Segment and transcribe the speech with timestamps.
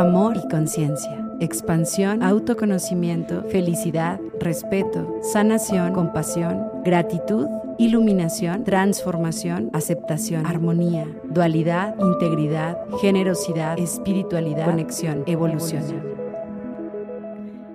[0.00, 7.46] amor y conciencia, expansión, autoconocimiento, felicidad, respeto, sanación, compasión, gratitud,
[7.78, 15.84] iluminación, transformación, aceptación, armonía, dualidad, integridad, generosidad, espiritualidad, conexión, evolución.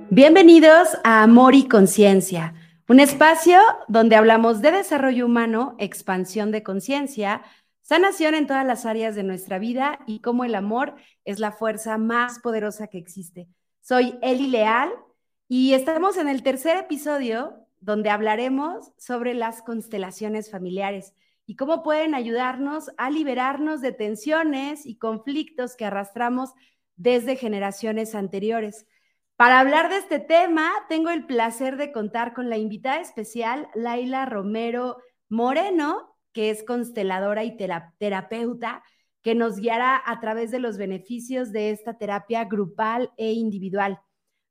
[0.10, 2.56] Bienvenidos a Amor y Conciencia,
[2.88, 7.44] un espacio donde hablamos de desarrollo humano, expansión de conciencia,
[7.86, 12.00] Sanación en todas las áreas de nuestra vida y cómo el amor es la fuerza
[12.00, 13.48] más poderosa que existe.
[13.80, 14.90] Soy Eli Leal
[15.48, 21.14] y estamos en el tercer episodio donde hablaremos sobre las constelaciones familiares
[21.46, 26.54] y cómo pueden ayudarnos a liberarnos de tensiones y conflictos que arrastramos
[26.96, 28.88] desde generaciones anteriores.
[29.36, 34.26] Para hablar de este tema, tengo el placer de contar con la invitada especial, Laila
[34.26, 34.98] Romero
[35.30, 38.84] Moreno, que es consteladora y terapeuta,
[39.22, 44.02] que nos guiará a través de los beneficios de esta terapia grupal e individual.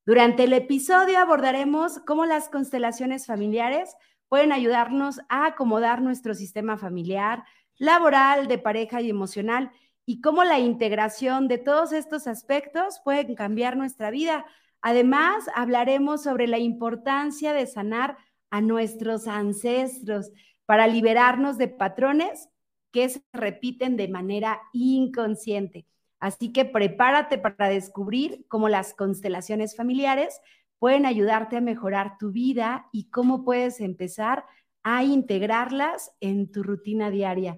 [0.06, 3.94] Durante el episodio abordaremos cómo las constelaciones familiares
[4.28, 7.44] pueden ayudarnos a acomodar nuestro sistema familiar,
[7.76, 9.70] laboral, de pareja y emocional,
[10.06, 14.46] y cómo la integración de todos estos aspectos pueden cambiar nuestra vida.
[14.80, 18.16] Además, hablaremos sobre la importancia de sanar
[18.48, 20.30] a nuestros ancestros
[20.66, 22.48] para liberarnos de patrones
[22.92, 25.86] que se repiten de manera inconsciente.
[26.20, 30.40] Así que prepárate para descubrir cómo las constelaciones familiares
[30.78, 34.44] pueden ayudarte a mejorar tu vida y cómo puedes empezar
[34.82, 37.56] a integrarlas en tu rutina diaria.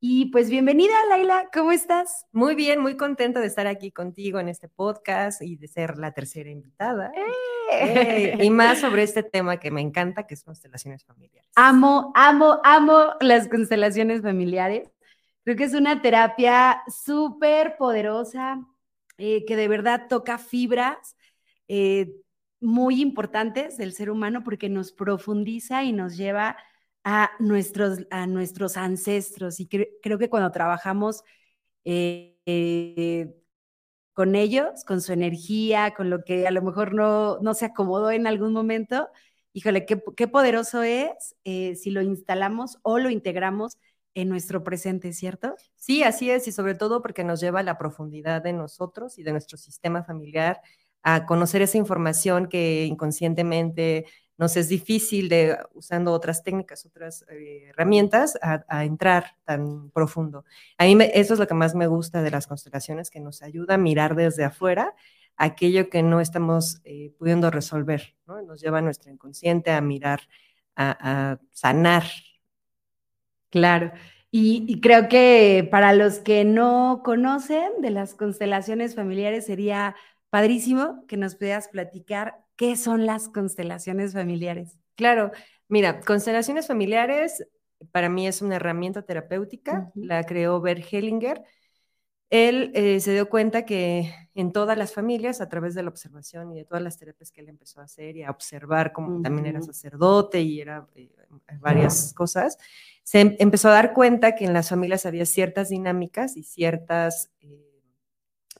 [0.00, 2.24] Y pues bienvenida, Laila, ¿cómo estás?
[2.30, 6.12] Muy bien, muy contenta de estar aquí contigo en este podcast y de ser la
[6.12, 7.10] tercera invitada.
[7.72, 8.38] ¡Eh!
[8.40, 11.50] y más sobre este tema que me encanta, que es constelaciones familiares.
[11.56, 14.88] Amo, amo, amo las constelaciones familiares.
[15.42, 18.64] Creo que es una terapia súper poderosa,
[19.16, 21.16] eh, que de verdad toca fibras
[21.66, 22.12] eh,
[22.60, 26.56] muy importantes del ser humano porque nos profundiza y nos lleva a
[27.38, 29.60] nuestros, a nuestros ancestros.
[29.60, 31.22] Y creo que cuando trabajamos
[31.84, 33.34] eh,
[34.12, 38.10] con ellos, con su energía, con lo que a lo mejor no, no se acomodó
[38.10, 39.08] en algún momento,
[39.52, 43.78] híjole, qué, qué poderoso es eh, si lo instalamos o lo integramos
[44.14, 45.54] en nuestro presente, ¿cierto?
[45.76, 49.22] Sí, así es, y sobre todo porque nos lleva a la profundidad de nosotros y
[49.22, 50.60] de nuestro sistema familiar,
[51.02, 54.06] a conocer esa información que inconscientemente
[54.38, 60.44] nos es difícil de, usando otras técnicas, otras eh, herramientas, a, entrar tan profundo.
[60.78, 63.74] A mí eso es lo que más me gusta de las constelaciones, que nos ayuda
[63.74, 64.94] a mirar desde afuera
[65.36, 68.40] aquello que no estamos eh, pudiendo resolver, ¿no?
[68.42, 70.20] Nos lleva a nuestro inconsciente a mirar,
[70.76, 72.04] a, sanar.
[73.50, 73.92] Claro.
[74.30, 79.96] Y, y, creo que para los que no conocen de las constelaciones familiares sería
[80.30, 84.76] padrísimo que nos pudieras platicar ¿Qué son las constelaciones familiares?
[84.96, 85.30] Claro,
[85.68, 87.46] mira, constelaciones familiares
[87.92, 91.44] para mí es una herramienta terapéutica, la creó Bert Hellinger.
[92.30, 96.50] Él eh, se dio cuenta que en todas las familias, a través de la observación
[96.50, 99.46] y de todas las terapias que él empezó a hacer y a observar, como también
[99.46, 101.12] era sacerdote y era eh,
[101.60, 102.58] varias cosas,
[103.04, 107.30] se em, empezó a dar cuenta que en las familias había ciertas dinámicas y ciertas
[107.38, 107.84] eh,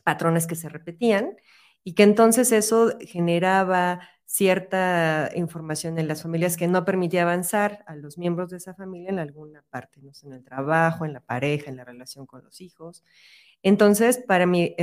[0.05, 1.35] patrones que se repetían
[1.84, 7.97] y que entonces eso generaba cierta información en las familias que no permitía avanzar a
[7.97, 11.71] los miembros de esa familia en alguna parte, no en el trabajo, en la pareja,
[11.71, 13.05] en la relación con los hijos.
[13.62, 14.77] Entonces, para mí,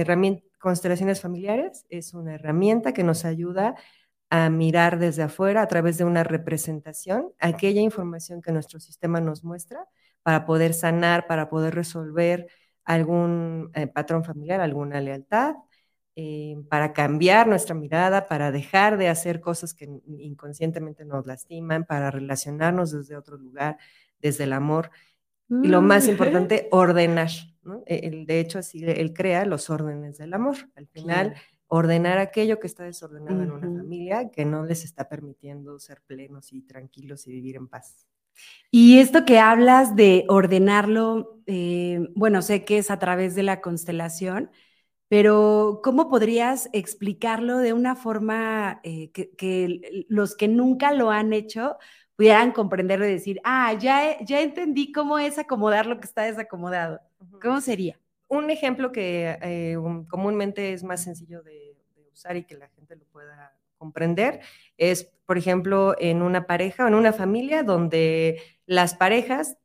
[0.60, 3.76] constelaciones familiares es una herramienta que nos ayuda
[4.32, 9.44] a mirar desde afuera a través de una representación aquella información que nuestro sistema nos
[9.44, 9.88] muestra
[10.24, 12.48] para poder sanar, para poder resolver
[12.84, 15.56] algún eh, patrón familiar, alguna lealtad,
[16.16, 22.10] eh, para cambiar nuestra mirada, para dejar de hacer cosas que inconscientemente nos lastiman, para
[22.10, 23.78] relacionarnos desde otro lugar,
[24.20, 24.92] desde el amor.
[25.50, 26.10] Y lo más mm.
[26.12, 27.30] importante, ordenar.
[27.86, 30.56] E, de hecho, así él crea los órdenes del amor.
[30.76, 31.36] Al final,
[31.68, 36.54] ordenar aquello que está desordenado en una familia, que no les está permitiendo ser plenos
[36.54, 38.08] y tranquilos y vivir en paz.
[38.72, 43.62] Y esto que hablas de ordenarlo, eh, bueno, sé que es a través de la
[43.62, 44.50] constelación,
[45.18, 51.78] pero ¿cómo podrías explicarlo de una forma eh, que, los que nunca lo han hecho
[52.18, 57.00] pudieran comprenderlo y decir, ah, ya, ya entendí cómo es acomodar lo que está desacomodado?
[57.42, 57.98] ¿Cómo sería?
[58.28, 59.78] Un ejemplo que eh,
[60.10, 61.78] comúnmente es más sencillo de,
[62.12, 64.42] usar y que la gente lo pueda comprender
[64.76, 69.56] es, por ejemplo, en una pareja o en una familia donde las parejas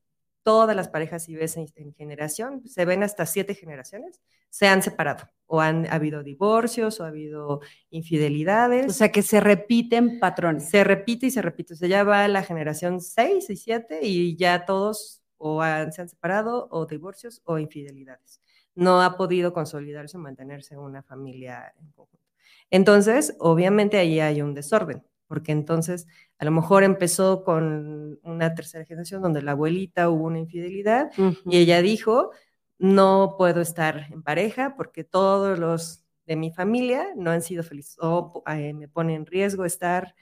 [0.42, 5.28] todas las parejas, si ves en, generación, se ven hasta siete generaciones, se han separado
[5.46, 7.60] o han habido divorcios o ha habido
[7.90, 8.86] infidelidades.
[8.88, 10.68] O sea, que se repiten patrones.
[10.68, 11.74] Se repite y se repite.
[11.74, 16.08] O sea, ya va la generación 6 y 7 y ya todos o se han
[16.08, 18.40] separado o divorcios o infidelidades.
[18.74, 22.26] No ha podido consolidarse o mantenerse una familia en conjunto.
[22.70, 28.84] Entonces, obviamente ahí hay un desorden porque entonces a lo mejor empezó con una tercera
[28.84, 31.12] generación donde la abuelita hubo una infidelidad
[31.46, 32.32] y ella dijo,
[32.78, 37.96] no puedo estar en pareja porque todos los de mi familia no han sido felices
[38.00, 40.16] o eh, me pone en riesgo estar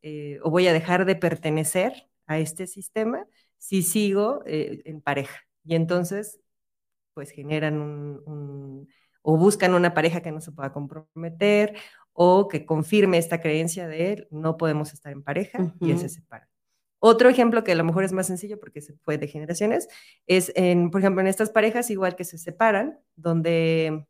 [0.00, 3.26] eh, o voy a dejar de pertenecer a este sistema
[3.58, 5.40] si sigo eh, en pareja.
[5.64, 6.38] Y entonces,
[7.14, 8.88] pues generan un,
[9.22, 11.74] o buscan una pareja que no se pueda comprometer
[12.12, 16.08] o que confirme esta creencia de él, no podemos estar en pareja y él se
[16.08, 16.48] separa.
[16.98, 19.88] Otro ejemplo que a lo mejor es más sencillo porque se fue de generaciones
[20.26, 24.06] es, en, por ejemplo, en estas parejas igual que se separan, donde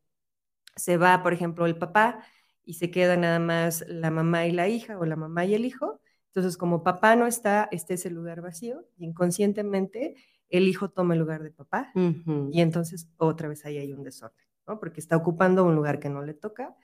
[0.77, 2.23] se va, por ejemplo, el papá
[2.65, 5.65] y se queda nada más la mamá y la hija o la mamá y el
[5.65, 6.01] hijo.
[6.35, 10.17] Entonces, como papá no está, este es el lugar vacío y inconscientemente
[10.49, 14.47] el hijo toma el lugar de papá y entonces otra vez ahí hay un desorden,
[14.67, 14.79] ¿no?
[14.79, 16.77] Porque está ocupando un lugar que no le toca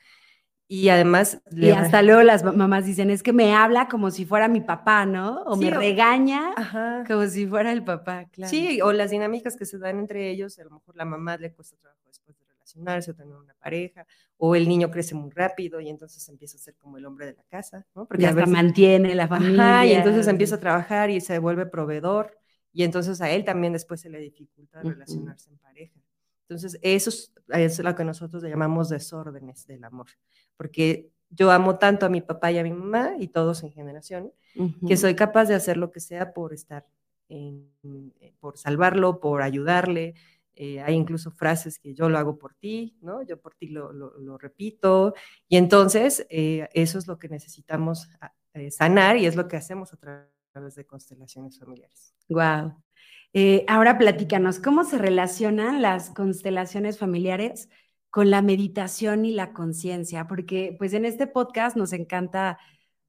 [0.69, 1.41] y además...
[1.51, 5.07] Y hasta luego las mamás dicen, es que me habla como si fuera mi papá,
[5.07, 5.43] ¿no?
[5.45, 6.55] O me regaña
[7.07, 8.51] como si fuera el papá, claro.
[8.51, 11.53] Sí, o las dinámicas que se dan entre ellos, a lo mejor la mamá le
[11.53, 14.07] cuesta trabajo después de relacionarse o tener una pareja,
[14.37, 17.33] o el niño crece muy rápido y entonces empieza a ser como el hombre de
[17.33, 18.07] la casa, ¿no?
[18.07, 19.87] Porque hasta mantiene la familia.
[19.87, 22.37] y entonces empieza a trabajar y se vuelve proveedor,
[22.75, 25.99] y entonces a él también después se le dificulta relacionarse en pareja.
[26.49, 27.11] Entonces, eso
[27.49, 30.07] es, lo que nosotros llamamos desórdenes del amor,
[30.57, 34.33] porque yo amo tanto a mi papá y a mi mamá y todos en generación,
[34.87, 36.87] que soy capaz de hacer lo que sea por estar,
[37.29, 37.71] en,
[38.21, 40.15] eh, por salvarlo, por ayudarle.
[40.55, 43.23] Eh, hay incluso frases que yo lo hago por ti, ¿no?
[43.23, 45.13] Yo por ti lo, lo, repito.
[45.49, 48.33] Y entonces, eh, eso es lo que necesitamos ah,
[48.71, 52.15] sanar y es lo que hacemos a través de constelaciones familiares.
[52.29, 52.75] Wow.
[53.35, 57.69] Eh, ahora platícanos, ¿cómo se relacionan las constelaciones familiares
[58.11, 60.27] con la meditación y la conciencia?
[60.27, 62.59] Porque pues en este podcast nos encanta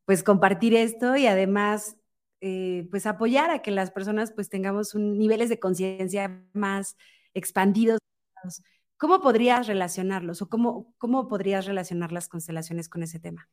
[0.05, 1.97] pues compartir esto y además
[2.41, 6.97] eh, pues apoyar a que las personas pues tengamos un, niveles de conciencia más
[7.33, 7.99] expandidos.
[8.97, 13.49] ¿Cómo podrías relacionarlos o cómo, cómo podrías relacionar las constelaciones con ese tema?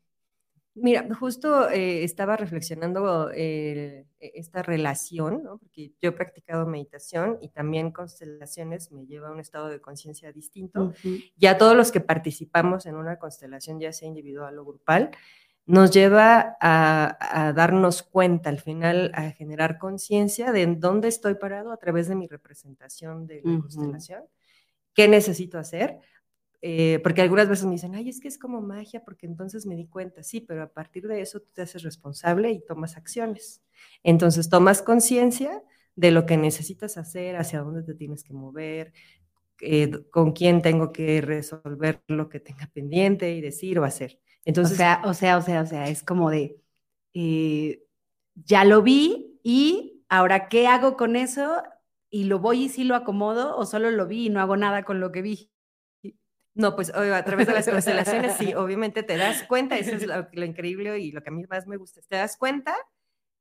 [0.78, 5.56] Mira, justo eh, estaba reflexionando e, esta relación, ¿no?
[5.56, 10.30] porque yo he practicado meditación y también constelaciones me lleva a un estado de conciencia
[10.32, 10.92] distinto.
[11.36, 15.12] Ya todos los que participamos en una constelación, ya sea individual o grupal,
[15.64, 21.72] nos lleva a, darnos cuenta, al final, a generar conciencia de en dónde estoy parado
[21.72, 24.24] a través de mi representación de la constelación,
[24.94, 26.00] qué necesito hacer
[26.68, 29.76] eh, porque algunas veces me dicen, ay, es que es como magia, porque entonces me
[29.76, 33.62] di cuenta, sí, pero a partir de eso tú te haces responsable y tomas acciones.
[34.02, 35.62] Entonces tomas conciencia
[35.94, 38.92] de lo que necesitas hacer, hacia dónde te tienes que mover,
[39.60, 44.18] eh, con quién tengo que resolver lo que tenga pendiente y decir o hacer.
[44.44, 46.60] Entonces, o sea, o sea, o sea, o sea, es como de,
[47.14, 47.84] eh,
[48.34, 51.62] ya lo vi y ahora, ¿qué hago con eso?
[52.10, 54.82] ¿Y lo voy y sí lo acomodo o solo lo vi y no hago nada
[54.84, 55.52] con lo que vi?
[56.56, 60.44] No, pues a través de las constelaciones, sí, obviamente te das cuenta, eso es lo,
[60.44, 62.74] increíble y lo que a mí más me gusta, te das cuenta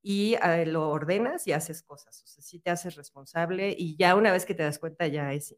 [0.02, 4.16] y eh, lo ordenas y haces cosas, o sea, sí te haces responsable y ya
[4.16, 5.58] una vez que te das cuenta ya es eh,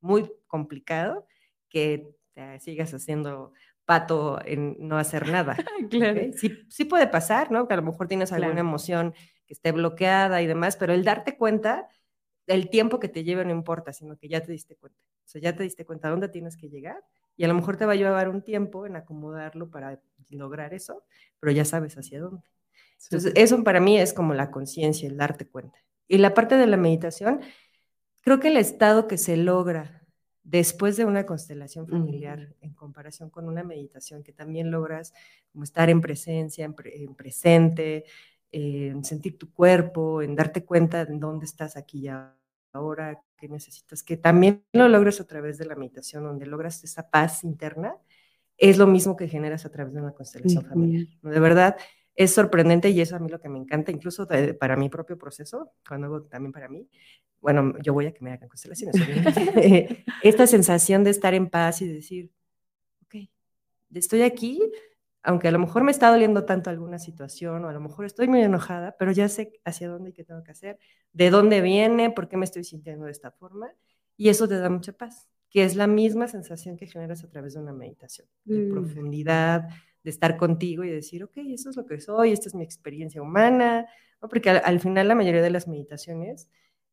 [0.00, 1.26] muy complicado
[1.68, 3.52] que te sigas haciendo
[3.84, 5.56] pato en no hacer nada.
[5.90, 6.20] claro.
[6.36, 7.66] Sí, sí, puede pasar, ¿no?
[7.66, 9.14] Que a lo mejor tienes alguna emoción
[9.46, 11.88] que esté bloqueada y demás, pero el darte cuenta
[12.46, 15.00] el tiempo que te lleve no importa, sino que ya te diste cuenta.
[15.24, 17.02] O sea, ya te diste cuenta dónde tienes que llegar
[17.36, 21.04] y a lo mejor te va a llevar un tiempo en acomodarlo para lograr eso,
[21.40, 22.42] pero ya sabes hacia dónde.
[23.04, 25.78] Entonces, eso para mí es como la conciencia, el darte cuenta.
[26.08, 27.40] Y la parte de la meditación,
[28.22, 30.04] creo que el estado que se logra
[30.42, 35.14] después de una constelación familiar en comparación con una meditación que también logras
[35.50, 38.04] como estar en presencia, en, presente,
[38.52, 42.10] en sentir tu cuerpo, en darte cuenta de dónde estás aquí y
[42.72, 47.10] ahora, qué necesitas, que también lo logres a través de la meditación, donde logras esa
[47.10, 47.94] paz interna,
[48.56, 51.06] es lo mismo que generas a través de una constelación familiar.
[51.22, 51.76] De verdad,
[52.14, 54.26] es sorprendente y eso a mí lo que me encanta, incluso
[54.58, 56.88] para mi propio proceso, cuando hago también para mí,
[57.40, 58.96] bueno, yo voy a que me hagan constelaciones,
[60.22, 62.30] esta sensación de estar en paz y decir,
[63.02, 63.28] ok,
[63.92, 64.62] estoy aquí,
[65.24, 68.28] aunque a lo mejor me está doliendo tanto alguna situación o a lo mejor estoy
[68.28, 70.78] muy enojada, pero ya sé hacia dónde y qué tengo que hacer,
[71.12, 73.72] de dónde viene, por qué me estoy sintiendo de esta forma,
[74.18, 77.54] y eso te da mucha paz, que es la misma sensación que generas a través
[77.54, 78.70] de una meditación, de mm.
[78.72, 79.68] profundidad,
[80.02, 83.22] de estar contigo y decir, ok, eso es lo que soy, esta es mi experiencia
[83.22, 83.86] humana,
[84.20, 86.50] porque al, final la mayoría de las meditaciones,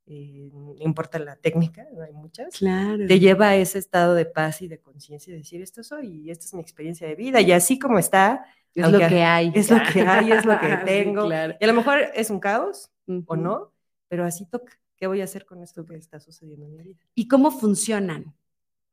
[0.08, 4.62] eh, no importa la técnica, no hay muchas, te lleva a ese estado de paz
[4.62, 7.52] y de conciencia y decir, esto soy y esta es mi experiencia de vida y
[7.52, 8.46] así como está.
[8.74, 9.52] Es lo que hay.
[9.54, 11.30] Es lo que hay, es lo que tengo.
[11.30, 12.92] Y a lo mejor es un caos
[13.26, 13.74] o no,
[14.08, 14.74] pero así toca.
[14.96, 17.00] ¿Qué voy a hacer con esto que está sucediendo en mi vida?
[17.16, 18.36] ¿Y cómo funcionan?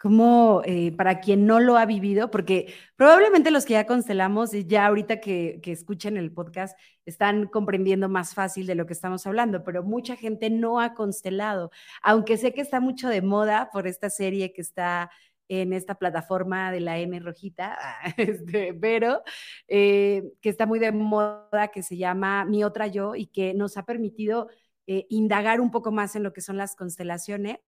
[0.00, 4.64] ¿Cómo, eh, para quien no lo ha vivido, porque probablemente los que ya constelamos y
[4.64, 9.26] ya ahorita que, que, escuchen el podcast están comprendiendo más fácil de lo que estamos
[9.26, 13.88] hablando, pero mucha gente no ha constelado, aunque sé que está mucho de moda por
[13.88, 15.10] esta serie que está
[15.48, 17.76] en esta plataforma de la M rojita,
[18.16, 19.22] este, pero
[19.66, 23.76] eh, que está muy de moda, que se llama Mi Otra Yo y que nos
[23.76, 24.48] ha permitido
[24.86, 27.58] eh, indagar un poco más en lo que son las constelaciones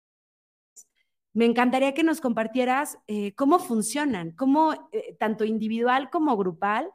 [1.33, 6.91] me encantaría que nos compartieras eh, cómo funcionan, cómo eh, tanto individual como grupal,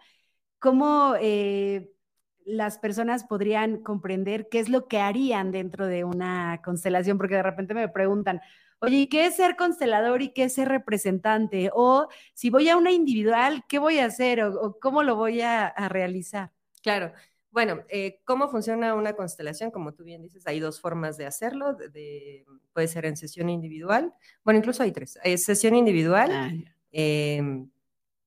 [0.60, 1.92] cómo eh,
[2.46, 7.44] las personas podrían comprender qué es lo que harían dentro de una constelación, porque de
[7.44, 8.42] repente me preguntan,
[8.80, 11.72] oye, ¿qué es ser constelador y qué es ser representante?
[11.74, 15.74] O si voy a una individual, ¿qué voy a hacer o, cómo lo voy a
[15.90, 16.52] realizar?
[16.84, 17.14] Claro.
[17.56, 19.72] Bueno, eh, ¿cómo funciona una constelación?
[19.72, 21.78] Como tú bien dices, hay dos formas de hacerlo.
[22.74, 24.14] puede ser en sesión individual.
[24.44, 25.18] Bueno, incluso hay tres.
[25.24, 26.52] Hay sesión individual, ah,
[26.92, 27.70] em,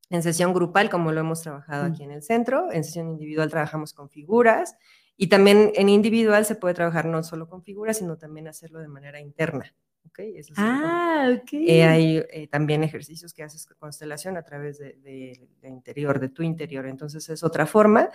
[0.09, 2.73] en sesión grupal, como lo hemos trabajado aquí en el centro.
[2.73, 4.79] En sesión individual trabajamos con figuras.
[5.19, 8.89] Y también en individual se puede trabajar no solo con figuras, sino también hacerlo de
[8.89, 9.75] manera interna.
[10.07, 10.41] ¿okay?
[10.57, 11.53] ah, ok.
[11.53, 16.31] Eh, hay eh, también ejercicios que haces con constelación a través del de, interior, de
[16.31, 16.87] tu interior.
[16.87, 18.09] Entonces es otra forma.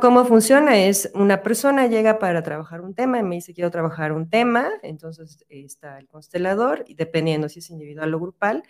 [0.00, 0.78] ¿Cómo funciona?
[0.78, 4.70] Es una persona llega para trabajar un tema y me dice quiero trabajar un tema,
[4.82, 8.62] entonces está el constelador y dependiendo si es individual o grupal,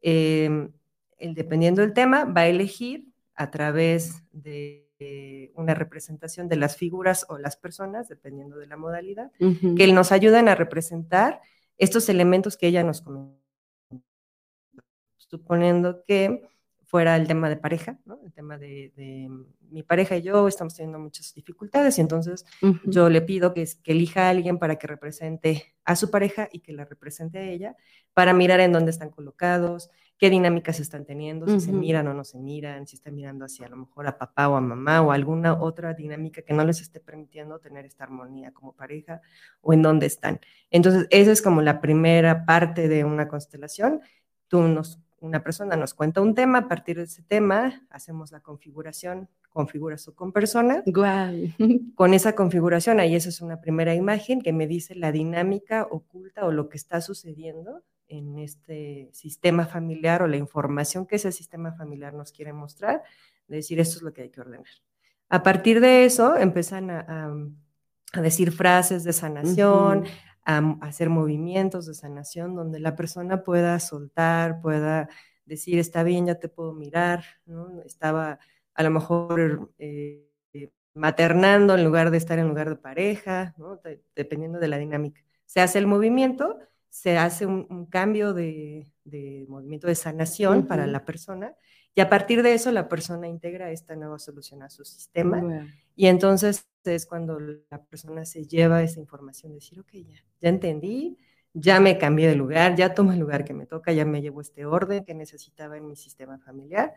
[0.00, 0.72] em,
[1.18, 7.24] el, dependiendo del tema va a elegir a través de una representación de las figuras
[7.28, 11.40] o las personas, dependiendo de la modalidad, que nos ayudan a representar
[11.76, 13.38] estos elementos que ella nos comentó.
[15.18, 16.42] Suponiendo que
[16.88, 18.18] fuera el tema de pareja, ¿no?
[18.24, 19.30] El tema de,
[19.70, 22.46] mi pareja y yo estamos teniendo muchas dificultades y entonces
[22.84, 26.60] yo le pido que, que, elija a alguien para que represente a su pareja y
[26.60, 27.76] que la represente a ella,
[28.14, 32.24] para mirar en dónde están colocados, qué dinámicas están teniendo, si se miran o no
[32.24, 35.12] se miran, si están mirando hacia a lo mejor a papá o a mamá o
[35.12, 39.20] alguna otra dinámica que no les esté permitiendo tener esta armonía como pareja
[39.60, 40.40] o en dónde están.
[40.70, 44.00] Entonces, esa es como la primera parte de una constelación.
[44.48, 48.40] Tú nos una persona nos cuenta un tema, a partir de ese tema hacemos la
[48.40, 50.82] configuración, configuras o con persona.
[51.94, 56.46] Con esa configuración, ahí esa es una primera imagen que me dice la dinámica oculta
[56.46, 61.72] o lo que está sucediendo en este sistema familiar o la información que ese sistema
[61.72, 63.02] familiar nos quiere mostrar,
[63.48, 64.66] de decir esto es lo que hay que ordenar.
[65.28, 67.34] A partir de eso empiezan a,
[68.14, 70.04] decir frases de sanación,
[70.48, 75.08] a, hacer movimientos de sanación donde la persona pueda soltar, pueda
[75.44, 77.82] decir, está bien, ya te puedo mirar, ¿no?
[77.82, 78.38] Estaba
[78.74, 80.26] a lo mejor eh,
[80.94, 83.80] maternando en lugar de estar en lugar de pareja, ¿no?
[84.16, 85.22] dependiendo de la dinámica.
[85.44, 88.86] Se hace el movimiento, se hace un, cambio de,
[89.48, 91.54] movimiento de sanación para la persona
[91.98, 96.06] y a partir de eso la persona integra esta nueva solución a su sistema y
[96.06, 101.18] entonces es cuando la persona se lleva esa información, decir, ok, ya, ya entendí,
[101.54, 104.40] ya me cambié de lugar, ya tomo el lugar que me toca, ya me llevo
[104.40, 106.94] este orden que necesitaba en mi sistema familiar.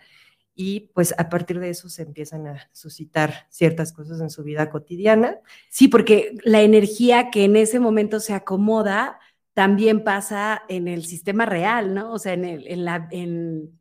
[0.53, 4.69] Y pues a partir de eso se empiezan a suscitar ciertas cosas en su vida
[4.69, 5.39] cotidiana.
[5.71, 9.17] Sí, porque la energía que en ese momento se acomoda
[9.53, 12.13] también pasa en el sistema real, ¿no?
[12.13, 13.80] O sea, en, el, en la, en,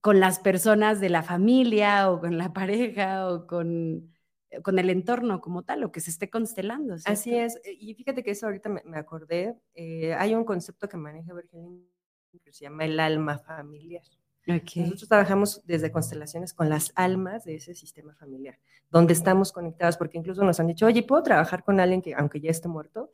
[0.00, 4.10] con las personas de la familia o con la pareja o con
[4.50, 6.96] eh, con el entorno como tal, o que se esté constelando.
[7.04, 10.96] Así es, eh, y fíjate que eso ahorita me, acordé, eh, hay un concepto que
[10.96, 11.80] maneja Virginia
[12.44, 14.02] que se llama el alma familiar.
[14.46, 18.58] Nosotros trabajamos desde constelaciones con las almas de ese sistema familiar,
[18.90, 22.40] donde estamos conectados, porque incluso nos han dicho, oye, ¿puedo trabajar con alguien que aunque
[22.40, 23.10] ya esté muerto?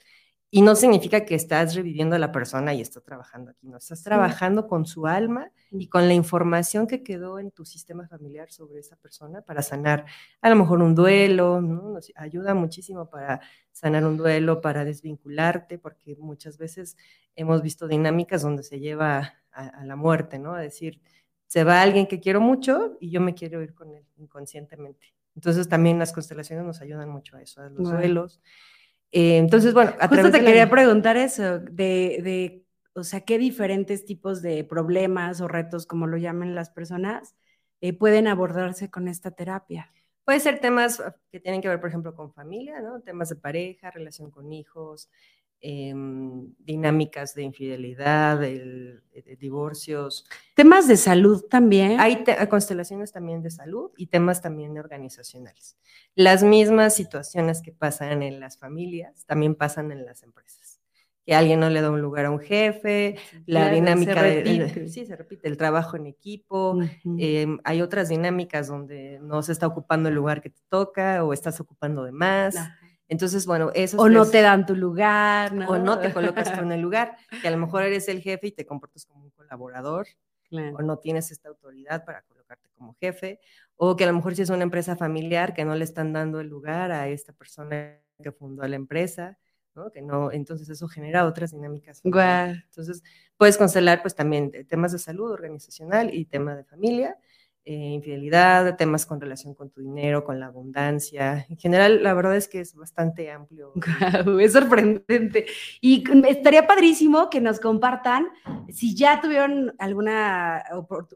[0.57, 4.03] Y no significa que estás reviviendo a la persona y estás trabajando aquí, no, estás
[4.03, 8.79] trabajando con su alma y con la información que quedó en tu sistema familiar sobre
[8.79, 10.07] esa persona para sanar
[10.41, 11.91] a lo mejor un duelo, ¿no?
[11.91, 16.97] Nos ayuda muchísimo para sanar un duelo, para desvincularte, porque muchas veces
[17.35, 20.55] hemos visto dinámicas donde se lleva a, la muerte, ¿no?
[20.55, 21.03] A decir,
[21.49, 25.15] Se va alguien que quiero mucho y yo me quiero ir con él inconscientemente.
[25.35, 28.41] Entonces también las constelaciones nos ayudan mucho a eso, a los duelos.
[29.13, 34.05] Eh, entonces, bueno, a Justo te quería preguntar eso, de, de, o sea, qué diferentes
[34.05, 37.35] tipos de problemas o retos, como lo llaman las personas,
[37.81, 39.93] eh, pueden abordarse con esta terapia.
[40.25, 43.01] Puede ser temas que tienen que ver, por ejemplo, con familia, ¿no?
[43.01, 45.09] Temas de pareja, relación con hijos,
[45.63, 49.01] Em, dinámicas de infidelidad, de,
[49.39, 50.27] divorcios.
[50.55, 51.99] Temas de salud también.
[51.99, 55.79] Hay constelaciones también de salud y temas también organizacionales.
[56.15, 60.79] Las mismas situaciones que pasan en las familias también pasan en las empresas.
[61.25, 65.17] Que alguien no le da un lugar a un jefe, la dinámica de, sí, se
[65.17, 66.79] repite, el trabajo en equipo.
[67.19, 71.33] Em, hay otras dinámicas donde no se está ocupando el lugar que te toca o
[71.33, 72.57] estás ocupando de más.
[73.09, 73.99] Entonces, bueno, eso.
[73.99, 75.69] O no te dan tu lugar, ¿no?
[75.69, 78.49] O no te colocas tú en el lugar, que a lo mejor eres el jefe
[78.49, 80.09] y te comportas como un colaborador,
[80.81, 83.41] o no tienes esta autoridad para colocarte como jefe,
[83.77, 86.41] o que a lo mejor si es una empresa familiar que no le están dando
[86.41, 89.39] el lugar a esta persona que fundó la empresa,
[89.75, 89.91] ¿no?
[89.91, 92.01] Que no, entonces eso genera otras dinámicas.
[92.05, 93.03] Entonces,
[93.37, 97.19] puedes constelar pues también temas de salud organizacional y tema de familia
[97.69, 101.47] eh, infidelidad, temas con relación con tu dinero, con la abundancia.
[101.49, 103.73] En general, la verdad es que es bastante amplio.
[104.41, 105.47] es sorprendente.
[105.81, 108.29] Y estaría padrísimo que nos compartan,
[108.69, 110.63] si ya tuvieron alguna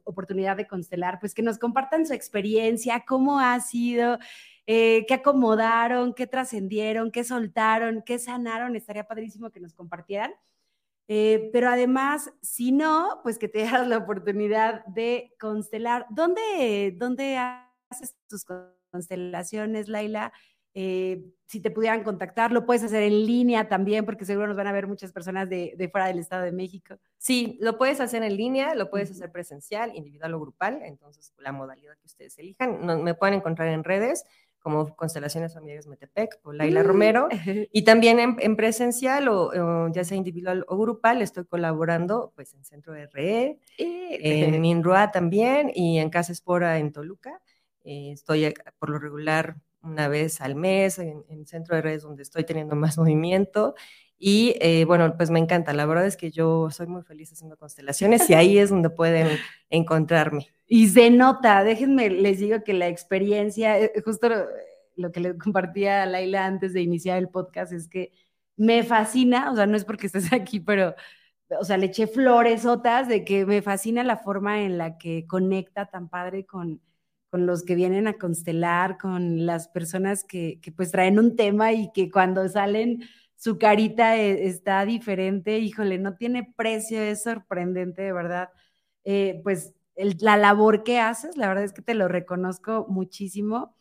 [0.02, 4.18] oportunidad de constelar, pues que nos compartan su experiencia, cómo ha sido.
[4.66, 8.74] Eh, qué acomodaron, qué trascendieron, qué soltaron, qué sanaron.
[8.74, 10.32] Estaría padrísimo que nos compartieran.
[11.12, 16.06] Eh, pero además, si no, pues que te das la oportunidad de constelar.
[16.08, 18.44] ¿Dónde, dónde haces tus
[18.92, 20.32] constelaciones, Laila?
[20.72, 24.68] Eh, si te pudieran contactar, lo puedes hacer en línea también, porque seguro nos van
[24.68, 26.94] a ver muchas personas de, de, fuera del Estado de México.
[27.18, 31.50] Sí, lo puedes hacer en línea, lo puedes hacer presencial, individual o grupal, entonces la
[31.50, 33.02] modalidad que ustedes elijan.
[33.02, 34.24] me pueden encontrar en redes
[34.60, 36.86] como Constelaciones Familiares Metepec o Laila mm.
[36.86, 37.28] Romero.
[37.72, 42.94] Y también en, presencial o, ya sea individual o grupal, estoy colaborando pues en Centro
[42.94, 47.40] RE, en Minroa también y en Casa Espora en Toluca.
[47.84, 52.02] Eh, estoy eh, por lo regular una vez al mes en, en Centro de Redes
[52.02, 53.74] donde estoy teniendo más movimiento
[54.22, 55.72] y eh, bueno, pues me encanta.
[55.72, 59.38] La verdad es que yo soy muy feliz haciendo constelaciones y ahí es donde pueden
[59.70, 60.48] encontrarme.
[60.66, 64.28] Y se nota, déjenme, les digo que la experiencia, eh, justo
[64.96, 68.12] lo, que le compartía a Laila antes de iniciar el podcast es que
[68.58, 70.94] me fascina, o sea, no es porque estés aquí, pero,
[71.58, 75.26] o sea, le eché flores, otras, de que me fascina la forma en la que
[75.26, 76.82] conecta tan padre con,
[77.30, 81.72] con los que vienen a constelar, con las personas que, que pues traen un tema
[81.72, 83.00] y que cuando salen
[83.40, 88.50] su carita e, está diferente, híjole, no tiene precio, es sorprendente, de verdad.
[89.04, 93.74] Eh, pues la labor que haces, la verdad es que te lo reconozco muchísimo.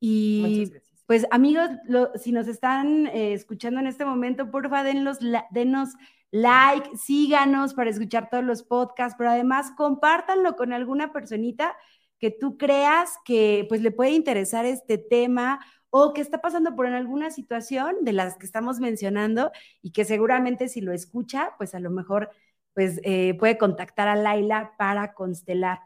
[0.00, 0.68] Y
[1.06, 1.70] pues amigos,
[2.16, 5.18] si nos están eh, escuchando en este momento, porfa, denos,
[5.52, 5.90] denos
[6.32, 11.76] like, síganos para escuchar todos los podcasts, pero además compártanlo con alguna personita
[12.18, 15.60] que tú creas que pues le puede interesar este tema
[15.96, 20.66] o que está pasando por alguna situación de las que estamos mencionando y que seguramente
[20.68, 22.30] si lo escucha, pues a lo mejor
[22.72, 25.82] pues eh, puede contactar a Laila para constelar.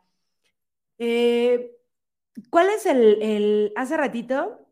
[0.97, 1.73] Eh,
[2.49, 4.67] ¿Cuál es el, hace ratito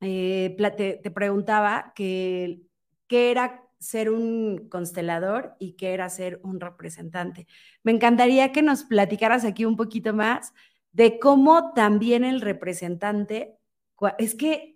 [0.00, 0.56] eh,
[1.02, 2.62] te, preguntaba que,
[3.08, 7.46] qué era ser un constelador y qué era ser un representante.
[7.82, 10.54] Me encantaría que nos platicaras aquí un poquito más
[10.92, 13.58] de cómo también el representante
[14.18, 14.72] es que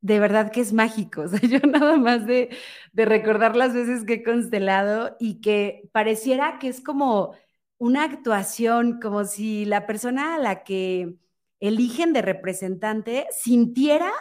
[0.00, 1.24] de verdad que es mágico.
[1.42, 2.50] Yo nada más de,
[2.94, 7.34] recordar las veces que he constelado y que pareciera que es como
[7.78, 11.14] una actuación, como si la persona a la que
[11.60, 14.12] eligen de representante sintiera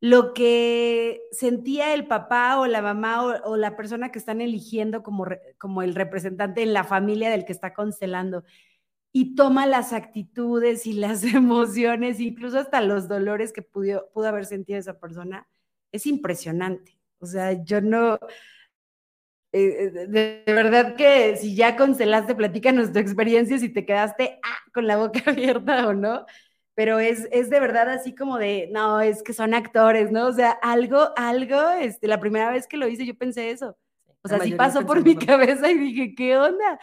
[0.00, 5.26] lo que sentía el papá o la mamá o, la persona que están eligiendo como,
[5.58, 8.44] como el representante en la familia del que está constelando
[9.18, 14.44] y toma las actitudes y las emociones, incluso hasta los dolores que pudo, pudo haber
[14.44, 15.48] sentido esa persona,
[15.90, 16.98] es impresionante.
[17.18, 18.16] O sea, yo no,
[19.52, 24.58] eh, eh, de, verdad que si ya constelaste, platícanos tu experiencia, si te quedaste ah,
[24.74, 26.26] con la boca abierta o no,
[26.74, 30.26] pero es, es de verdad así como de, no, es que son actores, ¿no?
[30.26, 33.78] O sea, algo, algo, este, la primera vez que lo hice yo pensé eso.
[34.20, 36.78] O sea, sí pasó por mi cabeza y dije, ¿qué onda?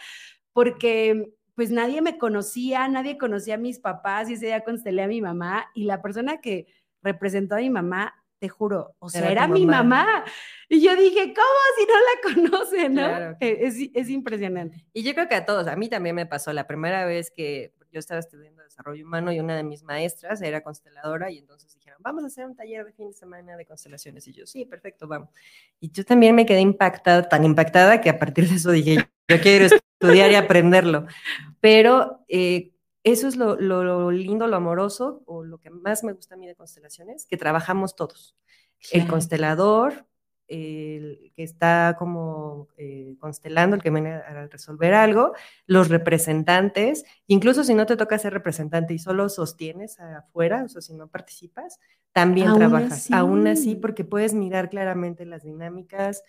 [0.52, 5.08] Porque pues nadie me conocía, nadie conocía a mis papás y ese día constelé a
[5.08, 6.66] mi mamá y la persona que
[7.02, 10.24] representó a mi mamá te juro, o sea, era, mi mamá.
[10.68, 13.36] Y yo dije, ¿cómo si no la conoce, no?
[13.40, 14.84] E, es, es, impresionante.
[14.92, 17.72] Y yo creo que a todos, a mí también me pasó la primera vez que
[17.94, 21.98] yo estaba estudiando desarrollo humano y una de mis maestras era consteladora y entonces dijeron,
[22.02, 24.26] vamos a hacer un taller de fin de semana de constelaciones.
[24.26, 25.30] Y yo, sí, perfecto, vamos.
[25.80, 28.96] Y yo también me quedé impactada, tan impactada que a partir de eso dije,
[29.28, 29.66] yo quiero
[30.04, 31.06] estudiar y aprenderlo.
[31.60, 36.34] Pero eh, eso es lo, lo, lindo, lo amoroso, o lo que más me gusta
[36.34, 38.36] a mí de constelaciones, que trabajamos todos.
[38.92, 40.06] El constelador,
[40.46, 45.32] el que está como eh, constelando, el que viene a resolver algo,
[45.66, 50.82] los representantes, incluso si no te toca ser representante y solo sostienes afuera, o sea,
[50.82, 51.78] si no participas,
[52.12, 53.10] también trabajas.
[53.10, 56.22] Aún así, porque puedes mirar claramente las dinámicas.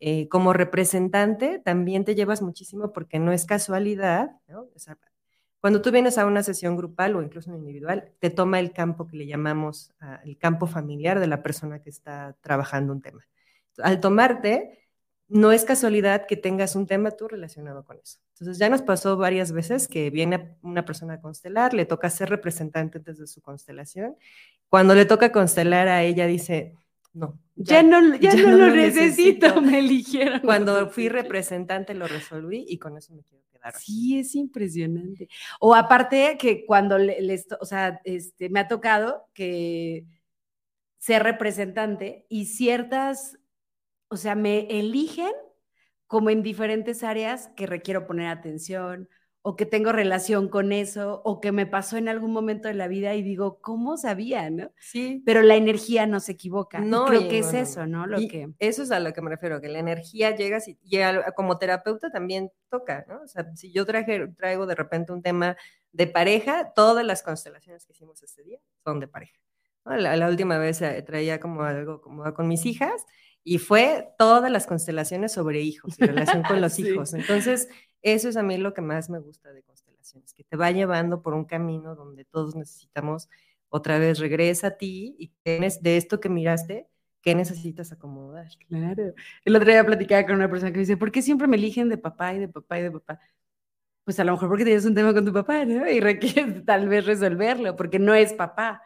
[0.00, 4.68] Eh, como representante, también te llevas muchísimo porque no es casualidad, ¿no?
[5.60, 9.16] cuando tú vienes a una sesión grupal o incluso individual, te toma el campo que
[9.16, 13.26] le llamamos ah, el campo familiar de la persona que está trabajando un tema
[13.82, 14.78] al tomarte,
[15.28, 18.18] no es casualidad que tengas un tema tú relacionado con eso.
[18.34, 22.30] Entonces ya nos pasó varias veces que viene una persona a constelar, le toca ser
[22.30, 24.16] representante desde su constelación.
[24.68, 26.74] Cuando le toca constelar a ella dice,
[27.12, 27.38] no.
[27.58, 30.40] Ya, no, ya, no, lo necesito, me eligieron.
[30.40, 33.74] Cuando fui representante lo resolví y con eso me quiero quedar.
[33.78, 35.28] Sí, es impresionante.
[35.60, 40.06] O aparte que cuando les, o sea, este, me ha tocado que
[40.98, 43.38] ser representante y ciertas
[44.08, 45.32] o sea, me eligen
[46.06, 49.08] como en diferentes áreas que requiero poner atención
[49.48, 52.86] o que tengo relación con eso o que me pasó en algún momento de la
[52.86, 54.50] vida y digo, ¿cómo sabía?
[54.50, 54.72] ¿no?
[54.78, 55.22] Sí.
[55.24, 56.80] Pero la energía no se equivoca.
[56.80, 58.06] No, creo que es eso, ¿no?
[58.06, 58.50] Lo que...
[58.58, 60.76] Eso es a lo que me refiero, que la energía llega y,
[61.34, 63.22] como terapeuta también toca, ¿no?
[63.22, 65.56] O sea, si yo traje, traigo de repente un tema
[65.92, 69.40] de pareja, todas las constelaciones que hicimos ese día son de pareja.
[69.86, 73.06] La, la, última vez eh, traía como algo como con mis hijas
[73.42, 77.14] y fue todas las constelaciones sobre hijos y relación con los hijos.
[77.14, 77.70] Entonces,
[78.02, 81.22] eso es a mí lo que más me gusta de constelaciones, que te va llevando
[81.22, 83.28] por un camino donde todos necesitamos
[83.68, 86.88] otra vez regresa a ti y tienes de esto que miraste,
[87.20, 88.48] ¿qué necesitas acomodar?
[88.68, 89.14] Claro.
[89.44, 91.98] El otro día platicaba con una persona que dice, ¿por qué siempre me eligen de
[91.98, 93.20] papá y de papá y de papá?
[94.04, 95.64] Pues a lo mejor porque tienes un tema con tu papá.
[95.64, 98.82] Y requieres tal vez resolverlo, porque no es papá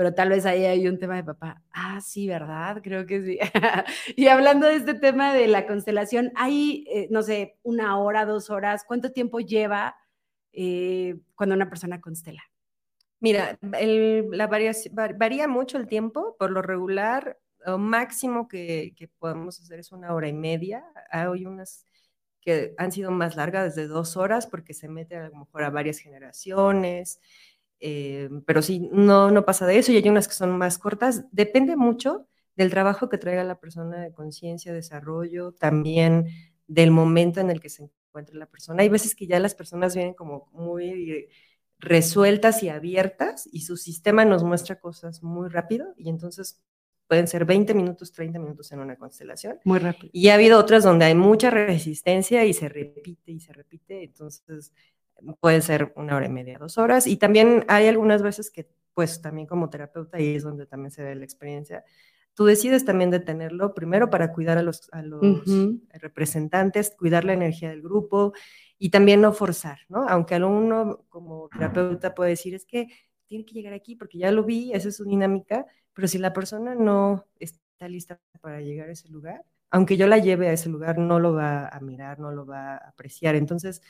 [0.00, 1.62] pero tal vez ahí hay un tema de papá.
[1.72, 2.80] Ah, sí, ¿verdad?
[2.82, 3.38] Creo que sí.
[4.16, 8.48] y hablando de este tema de la constelación, hay, eh, no sé, una hora, dos
[8.48, 9.96] horas, ¿cuánto tiempo lleva
[10.54, 12.42] eh, cuando una persona constela?
[13.18, 19.80] Mira, la varía mucho el tiempo, por lo regular, lo máximo que, que podemos hacer
[19.80, 20.82] es una hora y media.
[21.10, 21.84] Hay unas
[22.40, 25.68] que han sido más largas, desde dos horas, porque se mete a lo mejor a
[25.68, 27.20] varias generaciones.
[27.80, 31.24] Eh, pero sí, no, no pasa de eso y hay unas que son más cortas.
[31.32, 36.26] Depende mucho del trabajo que traiga la persona de conciencia, desarrollo, también
[36.66, 38.82] del momento en el que se encuentra la persona.
[38.82, 41.28] Hay veces que ya las personas vienen como muy
[41.78, 46.60] resueltas y abiertas y su sistema nos muestra cosas muy rápido y entonces
[47.08, 49.58] pueden ser 20 minutos, 30 minutos en una constelación.
[49.64, 50.10] Muy rápido.
[50.12, 54.72] Y ha habido otras donde hay mucha resistencia y se repite y se repite, entonces
[55.40, 57.06] puede ser una hora y media, dos horas.
[57.06, 61.02] Y también hay algunas veces que, pues también como terapeuta, y es donde también se
[61.02, 61.84] ve la experiencia,
[62.34, 65.20] tú decides también detenerlo, primero para cuidar a los, a los
[65.92, 68.32] representantes, cuidar la energía del grupo
[68.78, 70.08] y también no forzar, ¿no?
[70.08, 72.88] Aunque uno como terapeuta puede decir, es que
[73.26, 76.32] tiene que llegar aquí porque ya lo vi, esa es su dinámica, pero si la
[76.32, 80.68] persona no está lista para llegar a ese lugar, aunque yo la lleve a ese
[80.68, 83.36] lugar, no lo va a mirar, no lo va a apreciar.
[83.36, 83.82] Entonces,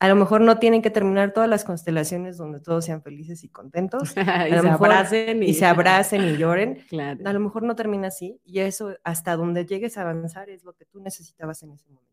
[0.00, 3.50] a lo mejor no tienen que terminar todas las constelaciones donde todos sean felices y
[3.50, 4.10] contentos.
[4.16, 5.52] y, se abracen y...
[5.52, 6.78] se abracen y lloren.
[7.24, 10.72] A lo mejor no termina así y eso hasta donde llegues a avanzar es lo
[10.72, 12.10] que tú necesitabas en ese momento.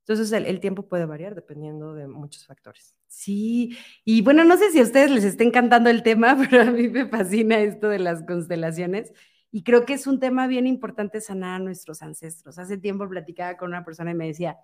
[0.00, 2.96] Entonces el, tiempo puede variar dependiendo de muchos factores.
[3.06, 6.72] Sí, y bueno, no sé si a ustedes les está encantando el tema, pero a
[6.72, 9.12] mí me fascina esto de las constelaciones
[9.52, 12.58] y creo que es un tema bien importante sanar a nuestros ancestros.
[12.58, 14.58] Hace tiempo platicaba con una persona y me decía,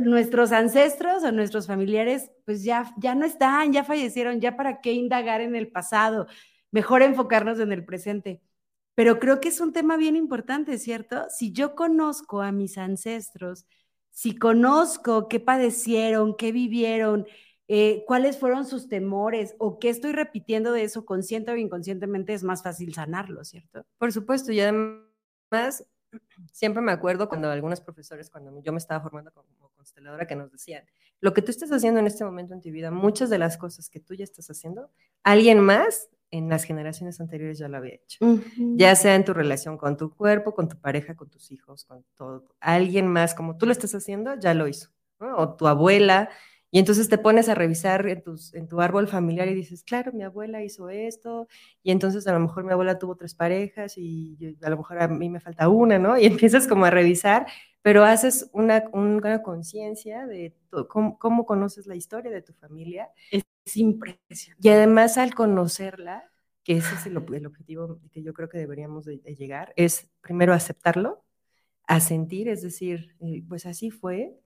[0.00, 4.92] nuestros ancestros o nuestros familiares, pues ya, ya no están, ya fallecieron, ya para qué
[4.92, 6.26] indagar en el pasado,
[6.70, 8.42] mejor enfocarnos en el presente.
[8.94, 11.26] Pero creo que es un tema bien importante, ¿cierto?
[11.28, 13.66] Si yo conozco a mis ancestros,
[14.10, 17.26] si conozco qué padecieron, qué vivieron,
[17.66, 22.44] eh, cuáles fueron sus temores o qué estoy repitiendo de eso consciente o inconscientemente, es
[22.44, 23.84] más fácil sanarlo, ¿cierto?
[23.98, 25.84] Por supuesto, y además
[26.52, 30.50] siempre me acuerdo cuando algunos profesores, cuando yo me estaba formando como consteladora, que nos
[30.50, 30.84] decían,
[31.20, 33.88] lo que tú estás haciendo en este momento en tu vida, muchas de las cosas
[33.88, 34.90] que tú ya estás haciendo,
[35.22, 38.18] alguien más en las generaciones anteriores ya lo había hecho.
[38.56, 42.04] Ya sea en tu relación con tu cuerpo, con tu pareja, con tus hijos, con
[42.16, 42.56] todo.
[42.58, 44.90] Alguien más, como tú lo estás haciendo, ya lo hizo.
[45.18, 46.30] O tu abuela.
[46.74, 50.10] Y entonces te pones a revisar en, tus, en tu árbol familiar y dices, claro,
[50.12, 51.46] mi abuela hizo esto,
[51.84, 55.06] y entonces a lo mejor mi abuela tuvo tres parejas y a lo mejor a
[55.06, 56.18] mí me falta una, ¿no?
[56.18, 57.46] Y empiezas como a revisar,
[57.80, 60.52] pero haces una, una conciencia de
[60.88, 64.68] cómo, cómo, conoces la historia de tu familia es impresionante.
[64.68, 66.28] Y además al conocerla,
[66.64, 71.22] que ese es el, objetivo que yo creo que deberíamos de, llegar, es primero aceptarlo,
[71.86, 74.36] a sentir, es decir, eh, pues así fue,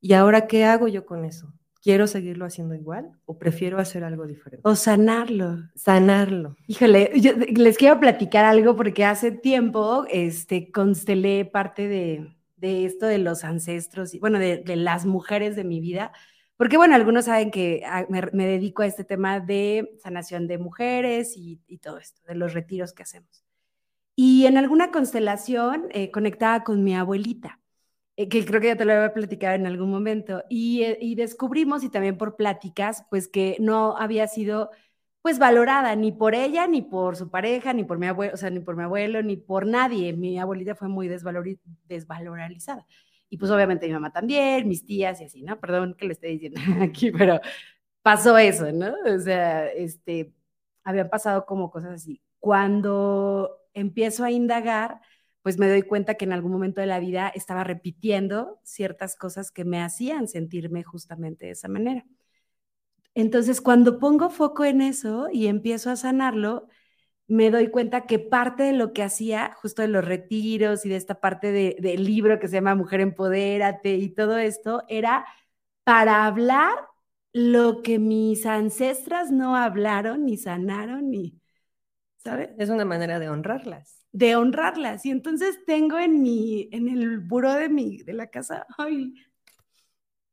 [0.00, 1.52] y ahora qué hago yo con eso?
[1.86, 4.68] ¿Quiero seguirlo haciendo igual o prefiero hacer algo diferente?
[4.68, 5.58] O sanarlo.
[5.76, 6.56] Sanarlo.
[6.66, 13.06] Híjole, yo les quiero platicar algo porque hace tiempo este, constelé parte de, de esto
[13.06, 16.10] de los ancestros y bueno, de, de las mujeres de mi vida
[16.56, 21.34] porque bueno, algunos saben que ah, me, dedico a este tema de sanación de mujeres
[21.36, 23.44] y, todo esto, de los retiros que hacemos.
[24.14, 27.60] Y en alguna constelación eh, conectaba con mi abuelita,
[28.16, 31.84] que creo que ya te lo había platicado en algún momento, y, eh, y, descubrimos,
[31.84, 34.70] y también por pláticas, pues que no había sido
[35.26, 38.48] pues valorada ni por ella, ni por su pareja, ni por mi abuelo, o sea,
[38.48, 40.12] ni por mi abuelo, ni por nadie.
[40.12, 42.86] Mi abuelita fue muy desvalorizada.
[43.28, 45.58] Y pues obviamente mi mamá también, mis tías y así, ¿no?
[45.58, 47.40] Perdón que le esté diciendo aquí, pero
[48.02, 48.94] pasó eso, ¿no?
[49.04, 50.32] O sea, este,
[50.84, 52.22] habían pasado como cosas así.
[52.38, 55.00] Cuando empiezo a indagar,
[55.46, 59.52] pues me doy cuenta que en algún momento de la vida estaba repitiendo ciertas cosas
[59.52, 62.04] que me hacían sentirme justamente de esa manera.
[63.14, 66.66] Entonces, cuando pongo foco en eso y empiezo a sanarlo,
[67.28, 70.96] me doy cuenta que parte de lo que hacía, justo de los retiros y de
[70.96, 75.26] esta parte del libro que se llama Mujer Empodérate y todo esto, era
[75.84, 76.74] para hablar
[77.32, 81.40] lo que mis ancestras no hablaron, ni sanaron, ni,
[82.16, 82.50] ¿sabes?
[82.58, 83.95] Es una manera de honrarlas.
[84.12, 85.04] De honrarlas.
[85.04, 89.14] Y entonces tengo en mi, en el buró de mi, de la casa, ay,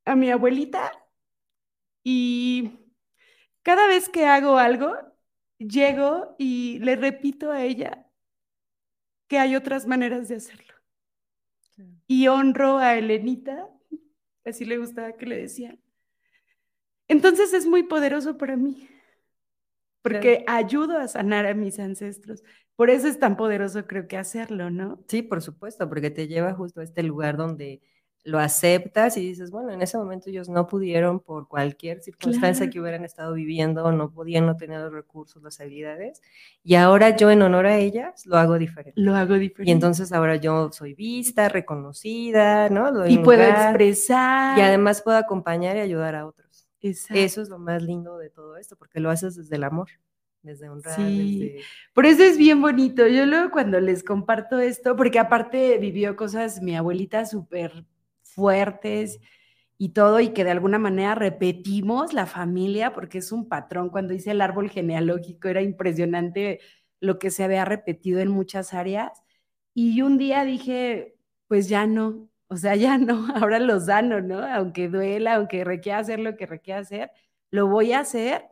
[0.06, 0.92] a mi abuelita
[2.04, 2.72] y
[3.62, 4.94] cada vez que hago algo,
[5.58, 8.06] llego y le repito a ella
[9.28, 10.74] que hay otras maneras de hacerlo.
[12.08, 13.70] Y honro a Elenita,
[14.46, 15.80] así le gustaba que le decían.
[17.08, 18.90] Entonces es muy poderoso para mí,
[20.02, 22.44] porque ayudo a sanar a mis ancestros.
[22.76, 25.00] Por eso es tan poderoso creo que hacerlo, ¿no?
[25.08, 27.82] Sí, por supuesto, porque te lleva justo a este lugar donde
[28.24, 32.80] lo aceptas y dices, bueno, en ese momento ellos no pudieron por cualquier circunstancia que
[32.80, 36.22] hubieran estado viviendo, no podían, no tener los recursos, las habilidades,
[36.64, 39.00] y ahora yo en honor a ellas lo hago diferente.
[39.00, 39.70] Lo hago diferente.
[39.70, 43.06] Y entonces ahora yo soy vista, reconocida, ¿no?
[43.08, 44.58] y puedo expresar.
[44.58, 46.70] Y además puedo acompañar y ayudar a otros.
[46.80, 49.90] Eso es lo más lindo de todo esto, porque lo haces desde el amor
[50.44, 50.96] desde honrar.
[50.96, 51.56] Sí,
[51.94, 53.08] por eso es bien bonito.
[53.08, 57.86] Yo luego cuando les comparto esto, porque aparte vivió cosas mi abuelita súper
[58.22, 59.20] fuertes
[59.78, 63.90] y todo, y que de alguna manera repetimos la familia, porque es un patrón.
[63.90, 66.60] Cuando hice el árbol genealógico era impresionante
[67.00, 69.24] lo que se había repetido en muchas áreas.
[69.74, 71.16] Y un día dije,
[71.48, 74.40] pues ya no, o sea, ya no, ahora lo sano, ¿no?
[74.46, 77.12] Aunque duela, aunque requiera hacer lo que requiera hacer,
[77.50, 78.46] lo voy a hacer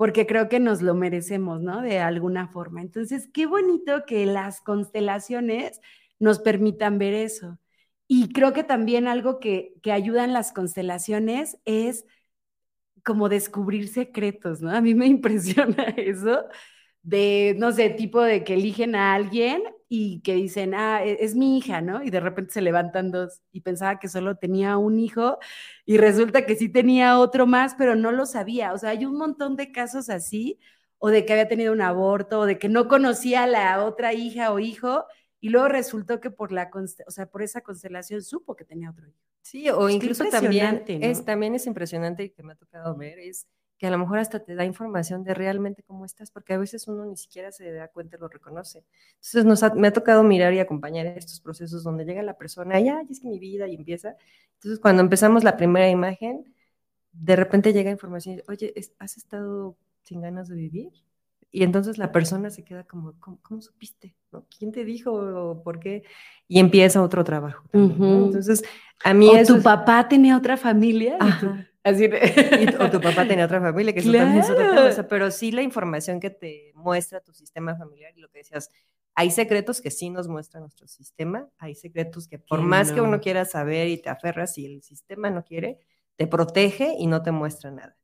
[0.00, 1.82] porque creo que nos lo merecemos, ¿no?
[1.82, 2.80] De alguna forma.
[2.80, 5.78] Entonces, qué bonito que las constelaciones
[6.18, 7.58] nos permitan ver eso.
[8.08, 12.06] Y creo que también algo que, que ayuda en las constelaciones es
[13.04, 14.70] como descubrir secretos, ¿no?
[14.70, 16.46] A mí me impresiona eso
[17.02, 21.34] de, no sé, tipo de que eligen a alguien y que dicen, ah, e, es,
[21.34, 22.00] mi hija, ¿no?
[22.04, 25.38] Y de repente se levantan dos y pensaba que solo tenía un hijo
[25.84, 28.72] y resulta que sí tenía otro más, pero no lo sabía.
[28.72, 30.60] O sea, hay un montón de casos así,
[30.98, 34.14] o de que había tenido un aborto, o de que no conocía a la otra
[34.14, 35.06] hija o hijo
[35.40, 36.70] y luego resultó que por la,
[37.06, 39.18] o sea, por esa constelación supo que tenía otro hijo.
[39.42, 43.48] Sí, o incluso también es, también es impresionante y que me ha tocado ver, es
[43.80, 46.86] que a lo mejor hasta te da información de realmente cómo estás, porque a veces
[46.86, 48.84] uno ni siquiera se da cuenta y lo reconoce.
[49.14, 53.00] Entonces nos me ha tocado mirar y acompañar estos procesos donde llega la persona, ya,
[53.08, 54.16] es que mi vida y empieza.
[54.56, 56.54] Entonces cuando empezamos la primera imagen,
[57.12, 60.92] de repente llega información, oye, ¿has estado sin ganas de vivir?
[61.50, 64.14] Y entonces la persona se queda como, ¿cómo, supiste?
[64.30, 64.44] ¿No?
[64.58, 65.62] ¿Quién te dijo?
[65.64, 66.04] ¿Por qué?
[66.48, 67.64] Y empieza otro trabajo.
[67.72, 68.62] Entonces,
[69.02, 71.16] a mí o tu papá tenía otra familia.
[71.82, 72.10] Así
[72.78, 75.08] o tu papá tenía otra familia, que eso también es otra cosa.
[75.08, 78.70] Pero sí la información que te muestra tu sistema familiar y lo que decías,
[79.14, 83.20] hay secretos que sí nos muestra nuestro sistema, hay secretos que por más que uno
[83.20, 85.78] quiera saber y te aferras, si el sistema no quiere,
[86.16, 87.96] te protege y no te muestra nada.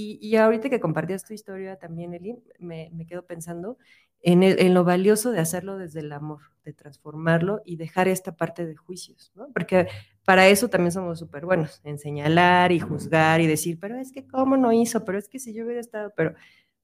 [0.00, 3.78] Y, ahorita que compartías tu historia también, Eli, me, me quedo pensando
[4.22, 8.66] en, en, lo valioso de hacerlo desde el amor, de transformarlo y dejar esta parte
[8.66, 9.48] de juicios, ¿no?
[9.52, 9.88] Porque
[10.24, 14.26] para eso también somos súper buenos, en señalar y juzgar y decir, pero es que
[14.26, 16.34] cómo no hizo, pero es que si yo hubiera estado, pero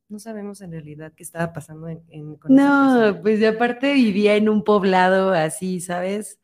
[0.08, 4.48] no sabemos en realidad qué estaba pasando en, en con No, pues aparte vivía en
[4.48, 6.40] un poblado así, ¿sabes?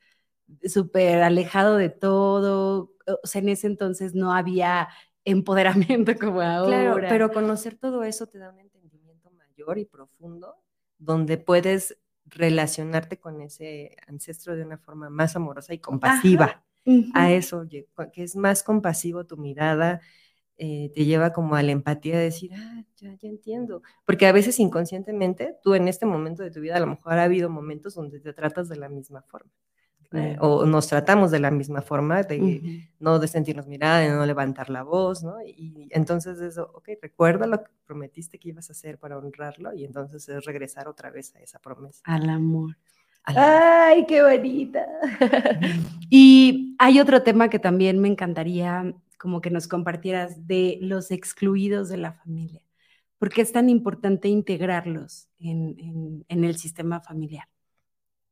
[0.65, 4.89] Súper alejado de todo, o sea, en ese entonces no había
[5.25, 6.83] empoderamiento como ahora.
[6.83, 10.57] Claro, pero conocer todo eso te da un entendimiento mayor y profundo,
[11.01, 16.65] donde puedes relacionarte con ese ancestro de una forma más amorosa y compasiva.
[17.15, 20.01] A eso, que es más compasivo tu mirada,
[20.57, 23.83] eh, te lleva como a la empatía de decir, ah, ya, ya entiendo.
[24.05, 27.25] Porque a veces inconscientemente, tú en este momento de tu vida, a lo mejor ha
[27.25, 29.51] habido momentos donde te tratas de la misma forma.
[30.13, 34.27] Eh, o nos tratamos de la misma forma, de no de sentirnos mirada, de no
[34.27, 35.41] levantar la voz, ¿no?
[35.41, 39.85] Y entonces eso, ok, recuerda lo que prometiste que ibas a hacer para honrarlo y
[39.85, 42.01] entonces es regresar otra vez a esa promesa.
[42.05, 42.77] Al amor.
[43.23, 44.85] Ay, qué bonita.
[46.11, 51.89] y hay otro tema que también me encantaría como que nos compartieras de los excluidos
[51.89, 52.63] de la familia.
[53.19, 57.47] ¿Por qué es tan importante integrarlos en el sistema familiar?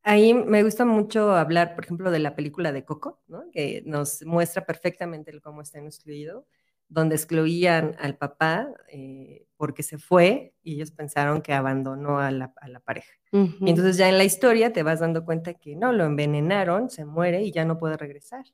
[0.09, 3.45] Ahí me gusta mucho hablar, por ejemplo, de la película de Coco, ¿no?
[3.53, 6.47] que nos muestra perfectamente el cómo está excluido,
[6.89, 12.55] donde excluían al papá eh, porque se fue y ellos pensaron que abandonó a la,
[12.83, 13.13] pareja.
[13.33, 17.05] Y entonces ya en la historia te vas dando cuenta que no, lo envenenaron, se
[17.05, 18.47] muere y ya no puede regresar.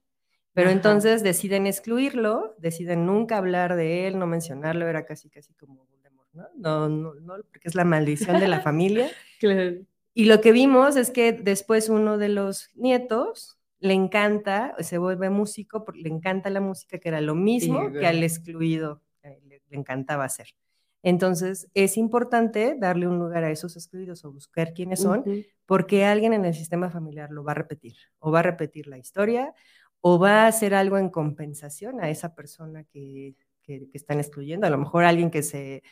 [0.55, 5.87] Pero entonces deciden excluirlo, deciden nunca hablar de él, no mencionarlo, era casi, casi como
[5.87, 6.49] Voldemort, ¿no?
[6.57, 9.09] No, no, no, porque es la maldición de la familia.
[9.39, 9.85] claro.
[10.15, 15.29] Y lo que vimos es que después uno de los nietos le encanta, se vuelve
[15.29, 19.61] músico, porque le encanta la música, que era lo mismo que al excluido eh, le,
[19.71, 20.49] encantaba hacer.
[21.03, 25.25] Entonces, es importante darle un lugar a esos excluidos o buscar quiénes son,
[25.67, 28.97] porque alguien en el sistema familiar lo va a repetir, o va a repetir la
[28.97, 29.53] historia,
[30.01, 34.67] o va a hacer algo en compensación a esa persona que, que están excluyendo.
[34.67, 35.83] A lo mejor alguien que se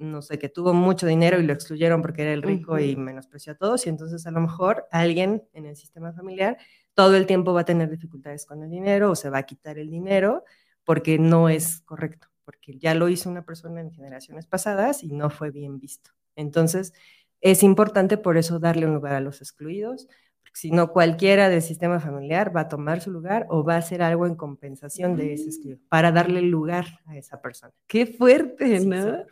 [0.00, 3.52] no sé, que tuvo mucho dinero y lo excluyeron porque era el rico y menospreció
[3.52, 6.56] a todos, y entonces a lo mejor alguien en el sistema familiar
[6.94, 9.78] todo el tiempo va a tener dificultades con el dinero o se va a quitar
[9.78, 10.44] el dinero
[10.84, 15.30] porque no es correcto, porque ya lo hizo una persona en generaciones pasadas y no
[15.30, 16.10] fue bien visto.
[16.34, 16.92] Entonces,
[17.40, 20.08] es importante por eso darle un lugar a los excluidos,
[20.42, 23.78] porque si no cualquiera del sistema familiar va a tomar su lugar o va a
[23.78, 27.72] hacer algo en compensación de ese excluido, para darle lugar a esa persona.
[27.86, 29.24] Qué fuerte, ¿no?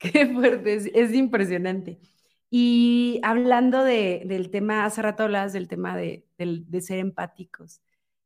[0.00, 2.00] Qué fuerte, es, impresionante.
[2.48, 6.24] Y hablando del tema, hace rato hablabas del tema de,
[6.80, 7.82] ser empáticos,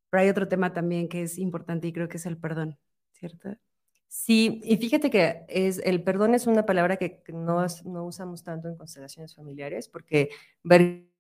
[0.09, 2.79] pero hay otro tema también que es importante y creo que es el perdón,
[3.13, 3.57] ¿cierto?
[4.07, 7.67] Sí, y fíjate que es, el perdón es una palabra que no,
[8.07, 10.31] usamos tanto en constelaciones familiares, porque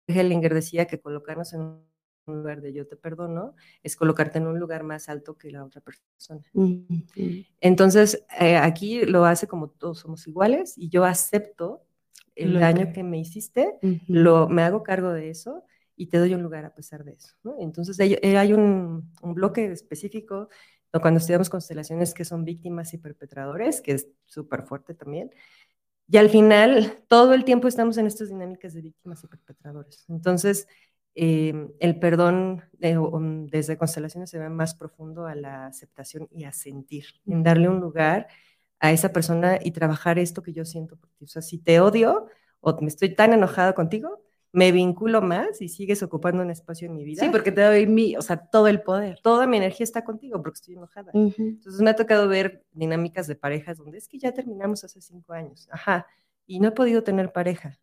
[0.06, 1.80] Hellinger decía que colocarnos en
[2.26, 5.80] lugar de yo te perdono, es colocarte en un lugar más alto que la otra
[5.80, 6.42] persona.
[7.60, 11.84] Entonces, eh, aquí lo hace como todos somos iguales y yo acepto
[12.34, 13.02] el daño que...
[13.02, 15.64] me hiciste, lo, me hago cargo de eso
[15.96, 17.34] y te doy un lugar a pesar de eso.
[17.58, 20.48] Entonces, hay, eh, hay un, un, bloque específico
[21.00, 25.30] cuando estudiamos constelaciones que son víctimas y perpetradores, que es súper fuerte también.
[26.08, 30.04] Y al final, todo el tiempo estamos en estas dinámicas de víctimas y perpetradores.
[30.08, 30.68] Entonces,
[31.16, 37.06] Em, el perdón desde constelaciones se ve más profundo a la aceptación y a sentir,
[37.26, 38.26] en darle un lugar
[38.80, 41.24] a esa persona y trabajar esto que yo siento por ti.
[41.24, 42.26] O sea, si te odio
[42.60, 44.22] o me estoy tan enojada contigo,
[44.52, 47.22] me vinculo más y sigues ocupando un espacio en mi vida.
[47.22, 49.20] Sí, porque te doy mi, o sea, todo el poder.
[49.22, 51.10] Toda mi energía está contigo porque estoy enojada.
[51.12, 55.32] Entonces me ha tocado ver dinámicas de parejas donde es que ya terminamos hace cinco
[55.32, 56.06] años, ajá,
[56.46, 57.78] y no he podido tener pareja.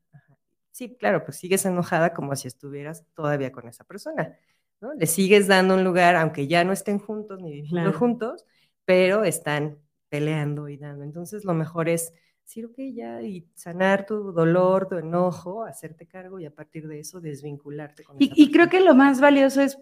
[0.72, 4.38] Sí, claro, pues sigues enojada como si estuvieras todavía con esa persona,
[4.80, 4.94] ¿no?
[4.94, 8.46] Le sigues dando un lugar, aunque ya no estén juntos ni viviendo juntos,
[8.86, 9.78] pero están
[10.10, 11.04] peleando y dando.
[11.04, 16.40] Entonces, lo mejor es decir, ok, ya, y sanar tu dolor, tu enojo, hacerte cargo
[16.40, 19.78] y a partir de eso desvincularte con y, y creo que lo más valioso es,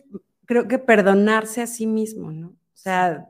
[0.45, 2.49] creo que perdonarse a sí mismo, ¿no?
[2.49, 3.27] O sea,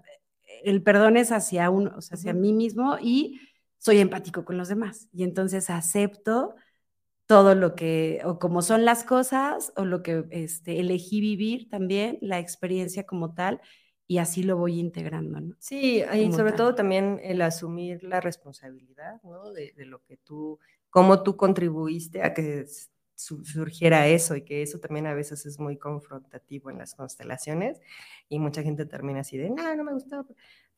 [0.63, 3.39] el perdón es hacia uno, o sea, hacia mí mismo y
[3.77, 5.07] soy empático con los demás.
[5.13, 6.55] Y entonces acepto
[7.29, 12.17] todo lo que, o como son las cosas, o lo que este, elegí vivir también,
[12.21, 13.61] la experiencia como tal,
[14.07, 15.55] y así lo voy integrando, ¿no?
[15.59, 19.51] Sí, y sobre todo también el asumir la responsabilidad, ¿no?
[19.51, 20.57] De, de, lo que tú,
[20.89, 22.65] cómo tú contribuiste a que
[23.13, 27.79] surgiera eso y que eso también a veces es muy confrontativo en las constelaciones
[28.27, 30.25] y mucha gente termina así de, no, no me gustó,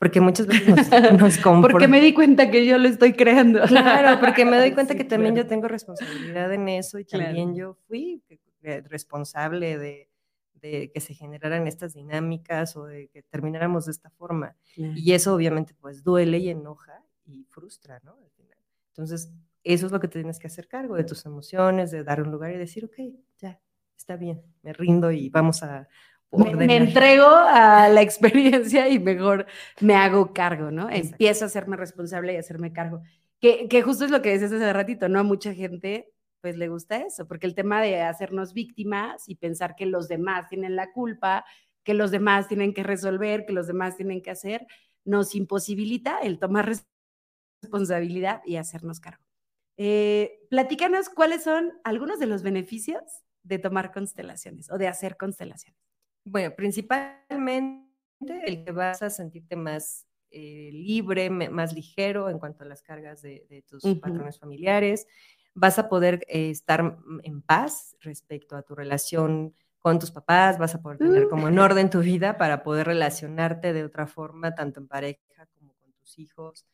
[0.02, 0.90] porque muchas veces nos,
[1.22, 3.62] nos Porque me di cuenta que yo lo estoy creando.
[3.68, 7.78] Claro, porque me doy cuenta que también yo tengo responsabilidad en eso y también yo
[7.88, 8.20] fui
[8.64, 10.10] eh, responsable de,
[10.56, 14.56] de, que se generaran estas dinámicas o de que termináramos de esta forma.
[14.76, 18.14] Y eso obviamente pues duele y enoja y frustra, ¿no?
[18.14, 18.58] Al final.
[18.88, 19.32] Entonces,
[19.64, 22.52] eso es lo que tienes que hacer cargo de tus emociones, de dar un lugar
[22.52, 22.98] y decir, ok,
[23.38, 23.62] ya,
[23.96, 25.88] está bien, me rindo y vamos a...
[26.32, 29.46] Me, entrego a la experiencia y mejor
[29.82, 30.90] me hago cargo, ¿no?
[30.90, 33.02] Empiezo a hacerme responsable y a hacerme cargo.
[33.40, 35.20] Que, que justo es lo que decías hace ratito, ¿no?
[35.20, 39.76] A mucha gente pues le gusta eso, porque el tema de hacernos víctimas y pensar
[39.76, 41.46] que los demás tienen la culpa,
[41.84, 44.66] que los demás tienen que resolver, que los demás tienen que hacer,
[45.06, 46.72] nos imposibilita el tomar
[47.62, 49.24] responsabilidad y hacernos cargo.
[49.78, 53.02] Eh, platícanos cuáles son algunos de los beneficios
[53.44, 55.80] de tomar constelaciones o de hacer constelaciones.
[56.24, 57.88] Bueno, principalmente
[58.46, 63.22] el que vas a sentirte más eh, libre, más ligero en cuanto a las cargas
[63.22, 65.08] de, tus patrones familiares.
[65.54, 70.76] Vas a poder eh, estar en paz respecto a tu relación con tus papás, vas
[70.76, 74.80] a poder tener como en orden tu vida para poder relacionarte de otra forma, tanto
[74.80, 76.68] en pareja como con tus hijos,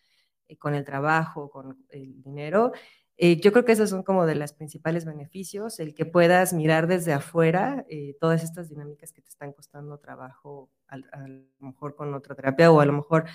[0.48, 2.74] eh, con el trabajo, con el dinero.
[3.20, 6.86] Eh, yo creo que esos son como de los principales beneficios, el que puedas mirar
[6.86, 12.14] desde afuera eh, todas estas dinámicas que te están costando trabajo, a, lo mejor con
[12.14, 13.26] otra terapia, o a lo mejor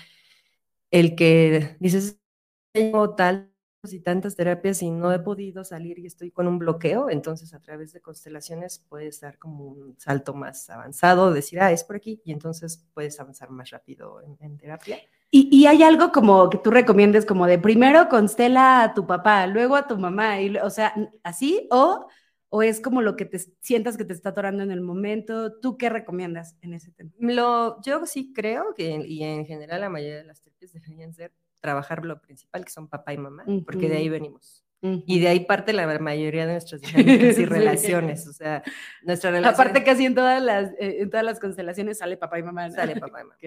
[0.89, 2.19] el que dices,
[2.71, 3.51] tengo tal
[3.83, 7.59] y tantas terapias y no he podido salir y estoy con un bloqueo, entonces a
[7.59, 12.21] través de constelaciones puedes dar como un salto más avanzado, decir, ah, es por aquí,
[12.23, 14.97] y entonces puedes avanzar más rápido en terapia.
[15.35, 19.75] Y, hay algo como que tú recomiendes como de primero constela a tu papá, luego
[19.75, 22.05] a tu mamá, y, o sea, así, o,
[22.49, 25.59] o es como lo que te sientas que te está atorando en el momento.
[25.59, 27.09] ¿Tú qué recomiendas en ese tema?
[27.17, 31.33] Lo, yo sí creo que, y en general la mayoría de las terapias deberían ser
[31.61, 34.63] trabajar lo principal, que son papá y mamá, porque de ahí venimos.
[34.83, 38.27] Y de ahí parte la mayoría de nuestras dinámicas y relaciones.
[38.27, 38.61] O sea,
[39.01, 39.53] nuestra relación.
[39.53, 42.69] Aparte, casi en todas las, eh, en todas las constelaciones sale papá y mamá.
[42.69, 43.37] Sale papá y mamá.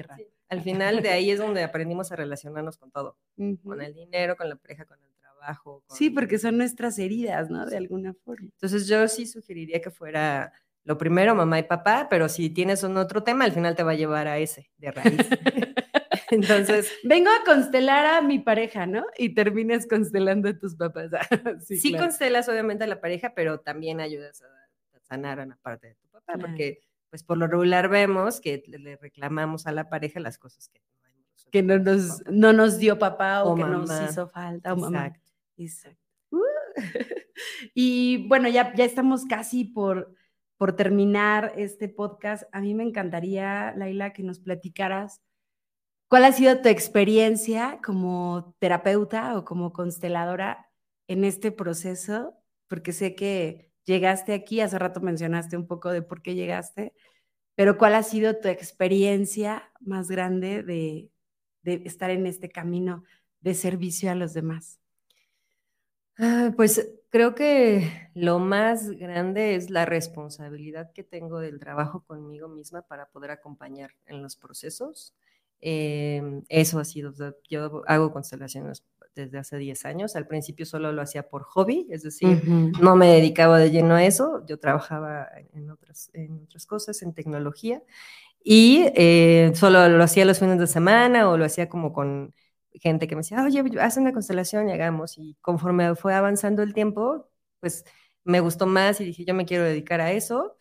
[0.48, 3.18] Al final, de ahí es donde aprendimos a relacionarnos con todo:
[3.62, 5.84] con el dinero, con la pareja, con el trabajo.
[5.90, 7.66] Sí, porque son nuestras heridas, ¿no?
[7.66, 8.48] De alguna forma.
[8.52, 10.52] Entonces, yo sí sugeriría que fuera
[10.84, 13.90] lo primero, mamá y papá, pero si tienes un otro tema, al final te va
[13.90, 15.18] a llevar a ese de raíz.
[16.36, 19.06] Entonces, vengo a constelar a mi pareja, ¿no?
[19.16, 21.10] Y terminas constelando a tus papás.
[21.66, 24.46] sí, constelas obviamente a la pareja, pero también ayudas a,
[25.02, 26.80] sanar a la parte de tu papá, porque
[27.10, 30.96] pues por lo regular vemos que le reclamamos a la pareja las cosas que no
[31.52, 35.12] que no nos, no nos dio papá o, que nos hizo falta o mamá.
[35.56, 36.00] Exacto.
[36.30, 36.40] Uh.
[37.74, 40.12] y bueno, ya, ya estamos casi por,
[40.56, 42.44] por terminar este podcast.
[42.52, 45.22] A mí me encantaría, Laila, que nos platicaras
[46.08, 50.70] ¿Cuál ha sido tu experiencia como terapeuta o como consteladora
[51.08, 52.34] en este proceso?
[52.68, 56.94] Porque sé que llegaste aquí, hace rato mencionaste un poco de por qué llegaste,
[57.56, 61.10] pero ¿cuál ha sido tu experiencia más grande de,
[61.64, 63.02] estar en este camino
[63.40, 64.78] de servicio a los demás?
[66.18, 72.46] Ah, pues creo que lo más grande es la responsabilidad que tengo del trabajo conmigo
[72.48, 75.12] misma para poder acompañar en los procesos
[75.68, 77.12] Em, eso ha sido,
[77.48, 78.84] yo hago constelaciones
[79.16, 80.14] desde hace 10 años.
[80.14, 82.44] Al principio solo lo hacía por hobby, es decir,
[82.80, 84.44] no me dedicaba de lleno a eso.
[84.46, 87.82] Yo trabajaba en otras, en otras cosas, en tecnología,
[88.44, 92.32] y eh, solo lo hacía los fines de semana o lo hacía como con
[92.74, 95.18] gente que me decía, oye, haz una constelación y hagamos.
[95.18, 97.84] Y conforme fue avanzando el tiempo, pues
[98.22, 100.56] me gustó más y dije, yo me quiero dedicar a eso.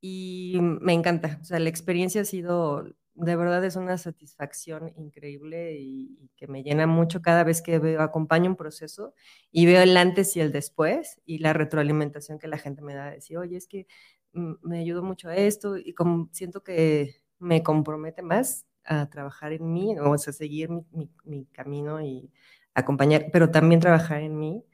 [0.00, 2.84] Y me encanta, o sea, la experiencia ha sido
[3.18, 8.00] de verdad es una satisfacción increíble y, que me llena mucho cada vez que veo,
[8.00, 9.12] acompaño un proceso
[9.50, 13.06] y veo el antes y el después y la retroalimentación que la gente me da,
[13.06, 13.88] de decir, oye, es que
[14.34, 19.52] mm, me ayudó mucho a esto y como siento que me compromete más a trabajar
[19.52, 22.30] en mí, o sea, seguir mi, mi camino y
[22.74, 24.64] acompañar, pero también trabajar en mí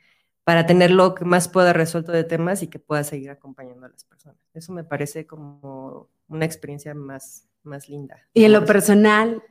[0.45, 3.89] para tener lo que más pueda resuelto de temas y que pueda seguir acompañando a
[3.89, 4.39] las personas.
[4.53, 8.19] Eso me parece como una experiencia más más linda.
[8.33, 9.43] Y en lo personal,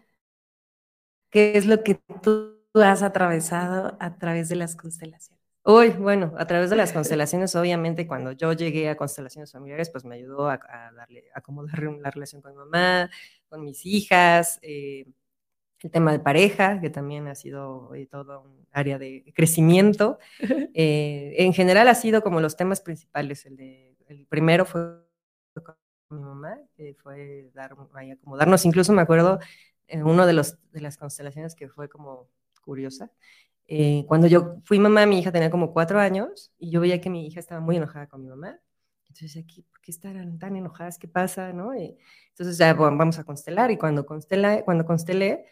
[1.29, 5.41] ¿qué es lo que tú has atravesado a través de las constelaciones?
[5.65, 10.03] Uy, bueno, a través de las constelaciones, obviamente, cuando yo llegué a constelaciones familiares, pues
[10.03, 10.59] me ayudó a,
[10.95, 13.09] darle, a acomodar la relación con mi mamá,
[13.47, 15.05] con mis hijas, eh,
[15.83, 20.19] el tema de pareja, que también ha sido eh, todo un área de crecimiento.
[20.75, 23.45] Eh, en general ha sido como los temas principales.
[23.45, 25.03] El, de, el primero fue
[26.09, 28.65] mi mamá, que fue dar, acomodarnos.
[28.65, 29.39] Incluso me acuerdo
[29.87, 32.29] eh, uno de, los, de las constelaciones que fue como
[32.63, 33.11] curiosa.
[33.67, 37.09] Eh, cuando yo fui mamá, mi hija tenía como cuatro años y yo veía que
[37.09, 38.59] mi hija estaba muy enojada con mi mamá.
[39.07, 40.97] Entonces, aquí, ¿por qué están tan enojadas?
[40.97, 41.53] ¿Qué pasa?
[41.53, 41.71] ¿no?
[41.73, 43.69] entonces, ya vamos a constelar.
[43.71, 45.45] Y cuando, constela, cuando constelé,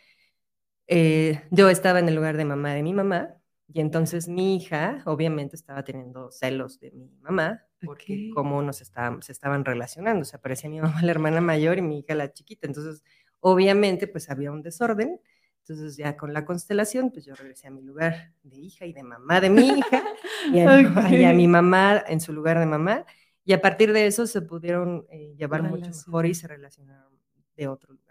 [0.94, 3.34] eh, yo estaba en el lugar de mamá de mi mamá.
[3.74, 9.22] Y entonces mi hija, obviamente, estaba teniendo celos de mi mamá, porque cómo nos estaban,
[9.22, 10.24] se estaban relacionando.
[10.24, 12.68] O sea, parecía mi mamá la hermana mayor y mi hija la chiquita.
[12.68, 13.04] Entonces,
[13.40, 15.22] obviamente, pues había un desorden.
[15.60, 19.04] Entonces ya con la constelación, pues yo regresé a mi lugar de hija y de
[19.04, 20.04] mamá de mi hija
[20.52, 20.74] y a,
[21.34, 23.06] mi mamá en su lugar de mamá.
[23.46, 27.14] Y a partir de eso se pudieron eh, llevar mucho mejor y se relacionaron
[27.56, 28.11] de otro lugar.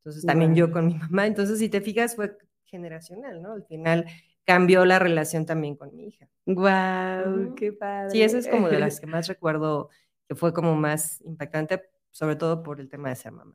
[0.00, 1.26] Entonces también yo con mi mamá.
[1.26, 3.52] Entonces, si te fijas, fue generacional, ¿no?
[3.52, 4.06] Al final
[4.44, 6.28] cambió la relación también con mi hija.
[6.46, 7.54] ¡Guau!
[7.54, 8.10] ¡Qué padre!
[8.10, 9.90] Sí, esa es como de las que más recuerdo
[10.26, 13.54] que fue como más impactante, sobre todo por el tema de ser mamá.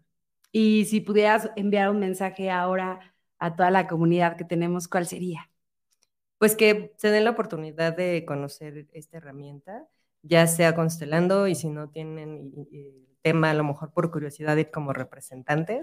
[0.51, 2.99] Y si pudieras enviar un mensaje ahora
[3.39, 5.49] a toda la comunidad que tenemos, ¿cuál sería?
[6.37, 9.87] Pues que se den la oportunidad de conocer esta herramienta,
[10.21, 14.71] ya sea constelando y si no tienen el tema, a lo mejor por curiosidad ir
[14.71, 15.81] como representantes,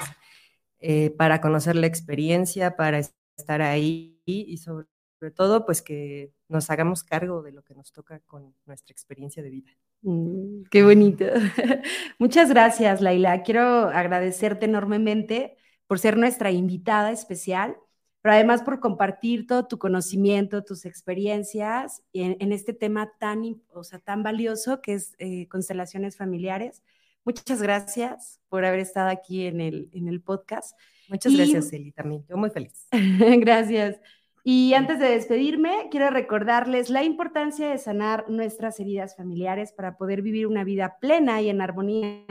[0.82, 4.86] eh, para conocer la experiencia, para estar ahí y sobre
[5.34, 9.50] todo pues que nos hagamos cargo de lo que nos toca con nuestra experiencia de
[9.50, 9.70] vida.
[10.02, 11.24] Mm, qué bonito.
[12.18, 13.42] Muchas gracias, Laila.
[13.42, 15.56] Quiero agradecerte enormemente
[15.86, 17.76] por ser nuestra invitada especial,
[18.20, 23.98] pero además por compartir todo tu conocimiento, tus experiencias en, este tema tan, o sea,
[23.98, 26.82] tan valioso que es eh, constelaciones familiares.
[27.24, 30.78] Muchas gracias por haber estado aquí en el, en el podcast.
[31.08, 32.24] Muchas gracias, Eli, también.
[32.28, 32.88] Yo muy feliz.
[33.38, 34.00] gracias.
[34.44, 40.20] Y antes de despedirme, quiero recordarles la importancia de sanar nuestras heridas familiares para poder
[40.20, 42.26] vivir una vida plena y en armonía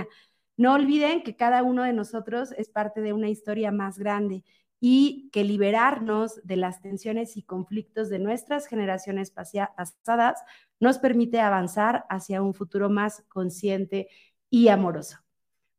[0.57, 4.43] no olviden que cada uno de nosotros es parte de una historia más grande
[4.79, 10.43] y que liberarnos de las tensiones y conflictos de nuestras generaciones pasadas
[10.79, 14.07] nos permite avanzar hacia un futuro más consciente
[14.52, 15.18] y amoroso.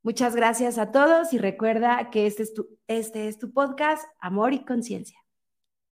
[0.02, 4.52] Muchas gracias a todos y recuerda que este es tu, este es tu podcast, Amor
[4.52, 5.21] y Conciencia.